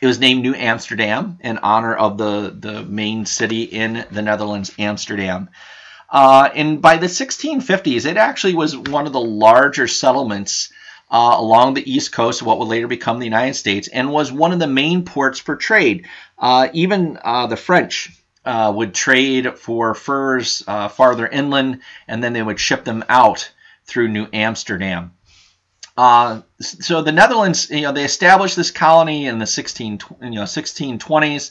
It 0.00 0.06
was 0.06 0.18
named 0.18 0.42
New 0.42 0.54
Amsterdam 0.54 1.38
in 1.40 1.58
honor 1.58 1.94
of 1.94 2.18
the 2.18 2.54
the 2.56 2.82
main 2.82 3.26
city 3.26 3.62
in 3.62 4.04
the 4.10 4.22
Netherlands, 4.22 4.72
Amsterdam. 4.78 5.50
Uh, 6.10 6.48
and 6.54 6.82
by 6.82 6.96
the 6.96 7.06
1650s, 7.06 8.04
it 8.04 8.16
actually 8.16 8.54
was 8.54 8.76
one 8.76 9.06
of 9.06 9.12
the 9.12 9.20
larger 9.20 9.86
settlements 9.86 10.72
uh, 11.10 11.34
along 11.36 11.74
the 11.74 11.92
east 11.92 12.12
coast 12.12 12.40
of 12.40 12.46
what 12.46 12.58
would 12.58 12.68
later 12.68 12.86
become 12.86 13.18
the 13.18 13.24
United 13.24 13.54
States 13.54 13.88
and 13.88 14.10
was 14.10 14.30
one 14.30 14.52
of 14.52 14.60
the 14.60 14.66
main 14.66 15.04
ports 15.04 15.40
for 15.40 15.56
trade. 15.56 16.06
Uh, 16.38 16.68
even 16.72 17.18
uh, 17.22 17.46
the 17.46 17.56
French 17.56 18.10
uh, 18.44 18.72
would 18.74 18.94
trade 18.94 19.58
for 19.58 19.94
furs 19.94 20.62
uh, 20.66 20.88
farther 20.88 21.26
inland 21.26 21.80
and 22.06 22.22
then 22.22 22.32
they 22.32 22.42
would 22.42 22.60
ship 22.60 22.84
them 22.84 23.04
out 23.08 23.50
through 23.84 24.08
New 24.08 24.28
Amsterdam. 24.32 25.12
Uh, 25.96 26.42
so 26.60 27.02
the 27.02 27.12
Netherlands, 27.12 27.68
you 27.70 27.82
know, 27.82 27.92
they 27.92 28.04
established 28.04 28.56
this 28.56 28.70
colony 28.70 29.26
in 29.26 29.38
the 29.38 29.46
16, 29.46 29.98
you 30.22 30.30
know, 30.30 30.44
1620s. 30.44 31.50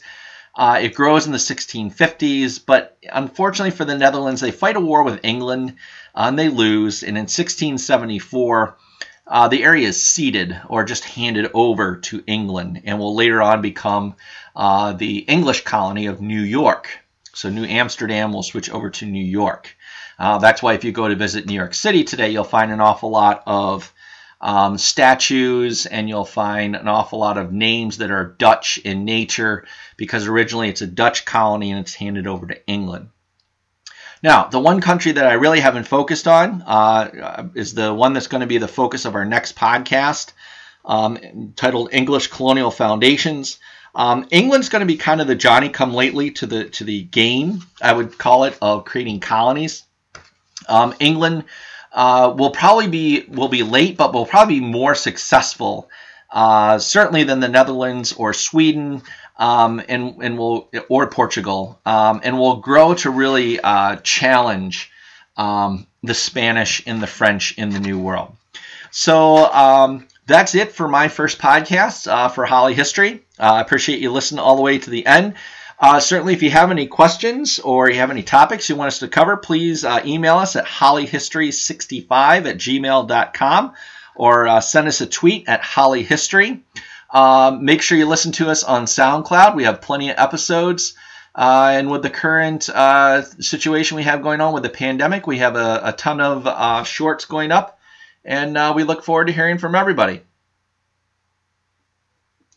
it 0.57 0.95
grows 0.95 1.25
in 1.25 1.33
the 1.33 1.37
1650s, 1.37 2.65
but 2.65 2.97
unfortunately 3.11 3.71
for 3.71 3.85
the 3.85 3.97
Netherlands, 3.97 4.41
they 4.41 4.51
fight 4.51 4.77
a 4.77 4.79
war 4.79 5.03
with 5.03 5.19
England 5.23 5.75
and 6.15 6.39
they 6.39 6.49
lose. 6.49 7.03
And 7.03 7.17
in 7.17 7.23
1674, 7.23 8.77
uh, 9.29 9.47
the 9.47 9.63
area 9.63 9.87
is 9.87 10.03
ceded 10.03 10.59
or 10.67 10.83
just 10.83 11.05
handed 11.05 11.51
over 11.53 11.97
to 11.97 12.23
England 12.25 12.81
and 12.83 12.97
will 12.97 13.15
later 13.15 13.41
on 13.41 13.61
become 13.61 14.15
uh, 14.55 14.91
the 14.93 15.19
English 15.19 15.63
colony 15.63 16.07
of 16.07 16.19
New 16.19 16.41
York. 16.41 16.89
So 17.33 17.49
New 17.49 17.63
Amsterdam 17.63 18.33
will 18.33 18.43
switch 18.43 18.71
over 18.71 18.89
to 18.89 19.05
New 19.05 19.23
York. 19.23 19.75
Uh, 20.17 20.39
that's 20.39 20.63
why 20.63 20.73
if 20.73 20.83
you 20.83 20.91
go 20.91 21.07
to 21.07 21.15
visit 21.15 21.45
New 21.45 21.53
York 21.53 21.75
City 21.75 22.03
today, 22.03 22.31
you'll 22.31 22.43
find 22.43 22.71
an 22.71 22.81
awful 22.81 23.11
lot 23.11 23.43
of 23.45 23.93
um, 24.41 24.77
statues, 24.77 25.85
and 25.85 26.09
you'll 26.09 26.25
find 26.25 26.75
an 26.75 26.87
awful 26.87 27.19
lot 27.19 27.37
of 27.37 27.53
names 27.53 27.99
that 27.99 28.09
are 28.09 28.35
Dutch 28.37 28.79
in 28.79 29.05
nature 29.05 29.67
because 29.95 30.27
originally 30.27 30.69
it's 30.69 30.81
a 30.81 30.87
Dutch 30.87 31.23
colony 31.25 31.71
and 31.71 31.79
it's 31.81 31.93
handed 31.93 32.25
over 32.25 32.47
to 32.47 32.67
England. 32.67 33.09
Now, 34.21 34.45
the 34.45 34.59
one 34.59 34.81
country 34.81 35.13
that 35.13 35.25
I 35.25 35.33
really 35.33 35.59
haven't 35.59 35.87
focused 35.87 36.27
on 36.27 36.61
uh, 36.63 37.49
is 37.55 37.73
the 37.73 37.93
one 37.93 38.13
that's 38.13 38.27
going 38.27 38.41
to 38.41 38.47
be 38.47 38.57
the 38.57 38.67
focus 38.67 39.05
of 39.05 39.15
our 39.15 39.25
next 39.25 39.55
podcast, 39.55 40.33
um, 40.83 41.53
titled 41.55 41.93
English 41.93 42.27
Colonial 42.27 42.71
Foundations. 42.71 43.59
Um, 43.95 44.27
England's 44.29 44.69
going 44.69 44.81
to 44.81 44.85
be 44.85 44.97
kind 44.97 45.21
of 45.21 45.27
the 45.27 45.35
Johnny 45.35 45.69
come 45.69 45.93
lately 45.93 46.31
to 46.31 46.45
the 46.45 46.69
to 46.69 46.83
the 46.83 47.03
game, 47.03 47.63
I 47.81 47.93
would 47.93 48.17
call 48.17 48.43
it, 48.43 48.57
of 48.61 48.85
creating 48.85 49.19
colonies. 49.21 49.83
Um, 50.67 50.93
England 50.99 51.45
uh, 51.91 52.33
will 52.37 52.51
probably 52.51 52.87
be 52.87 53.25
will 53.29 53.47
be 53.47 53.63
late, 53.63 53.97
but 53.97 54.13
will 54.13 54.25
probably 54.25 54.59
be 54.59 54.65
more 54.65 54.95
successful, 54.95 55.89
uh, 56.29 56.77
certainly 56.77 57.23
than 57.23 57.39
the 57.39 57.47
Netherlands 57.47 58.13
or 58.13 58.33
Sweden, 58.33 59.01
um, 59.39 59.81
and 59.87 60.21
and 60.21 60.37
will 60.37 60.69
or 60.89 61.07
Portugal, 61.07 61.79
um, 61.85 62.21
and 62.23 62.37
will 62.37 62.57
grow 62.57 62.93
to 62.93 63.09
really 63.09 63.59
uh, 63.59 63.95
challenge 63.97 64.91
um, 65.37 65.87
the 66.03 66.13
Spanish 66.13 66.83
and 66.85 67.01
the 67.01 67.07
French 67.07 67.57
in 67.57 67.69
the 67.69 67.79
New 67.79 67.97
World. 67.97 68.35
So 68.91 69.51
um, 69.51 70.07
that's 70.27 70.53
it 70.53 70.73
for 70.73 70.87
my 70.87 71.07
first 71.07 71.39
podcast 71.39 72.11
uh, 72.11 72.27
for 72.27 72.45
Holly 72.45 72.73
History. 72.73 73.23
Uh, 73.39 73.53
I 73.53 73.61
appreciate 73.61 73.99
you 73.99 74.11
listening 74.11 74.39
all 74.39 74.57
the 74.57 74.61
way 74.61 74.77
to 74.77 74.89
the 74.89 75.05
end. 75.05 75.35
Uh, 75.79 76.01
certainly, 76.01 76.33
if 76.33 76.43
you 76.43 76.51
have 76.51 76.71
any 76.71 76.87
questions 76.87 77.59
or 77.59 77.89
you 77.89 77.99
have 77.99 78.11
any 78.11 78.23
topics 78.23 78.67
you 78.67 78.75
want 78.75 78.89
us 78.89 78.99
to 78.99 79.07
cover, 79.07 79.37
please 79.37 79.85
uh, 79.85 80.01
email 80.05 80.35
us 80.35 80.57
at 80.57 80.65
hollyhistory65 80.65 82.09
at 82.45 82.57
gmail.com 82.57 83.73
or 84.15 84.47
uh, 84.49 84.59
send 84.59 84.89
us 84.89 84.99
a 84.99 85.07
tweet 85.07 85.47
at 85.47 85.61
hollyhistory. 85.61 86.59
Um, 87.11 87.65
make 87.65 87.81
sure 87.81 87.97
you 87.97 88.05
listen 88.05 88.31
to 88.33 88.49
us 88.49 88.63
on 88.63 88.85
SoundCloud. 88.85 89.55
We 89.55 89.63
have 89.63 89.81
plenty 89.81 90.09
of 90.09 90.17
episodes. 90.17 90.93
Uh, 91.35 91.71
and 91.73 91.89
with 91.89 92.01
the 92.01 92.09
current 92.09 92.69
uh, 92.69 93.21
situation 93.23 93.97
we 93.97 94.03
have 94.03 94.21
going 94.21 94.41
on 94.41 94.53
with 94.53 94.63
the 94.63 94.69
pandemic, 94.69 95.27
we 95.27 95.37
have 95.37 95.55
a, 95.55 95.81
a 95.85 95.93
ton 95.93 96.19
of 96.19 96.45
uh, 96.47 96.83
shorts 96.83 97.25
going 97.25 97.51
up. 97.51 97.79
And 98.25 98.75
we 98.75 98.83
look 98.83 99.03
forward 99.03 99.27
to 99.27 99.33
hearing 99.33 99.57
from 99.57 99.75
everybody. 99.75 100.21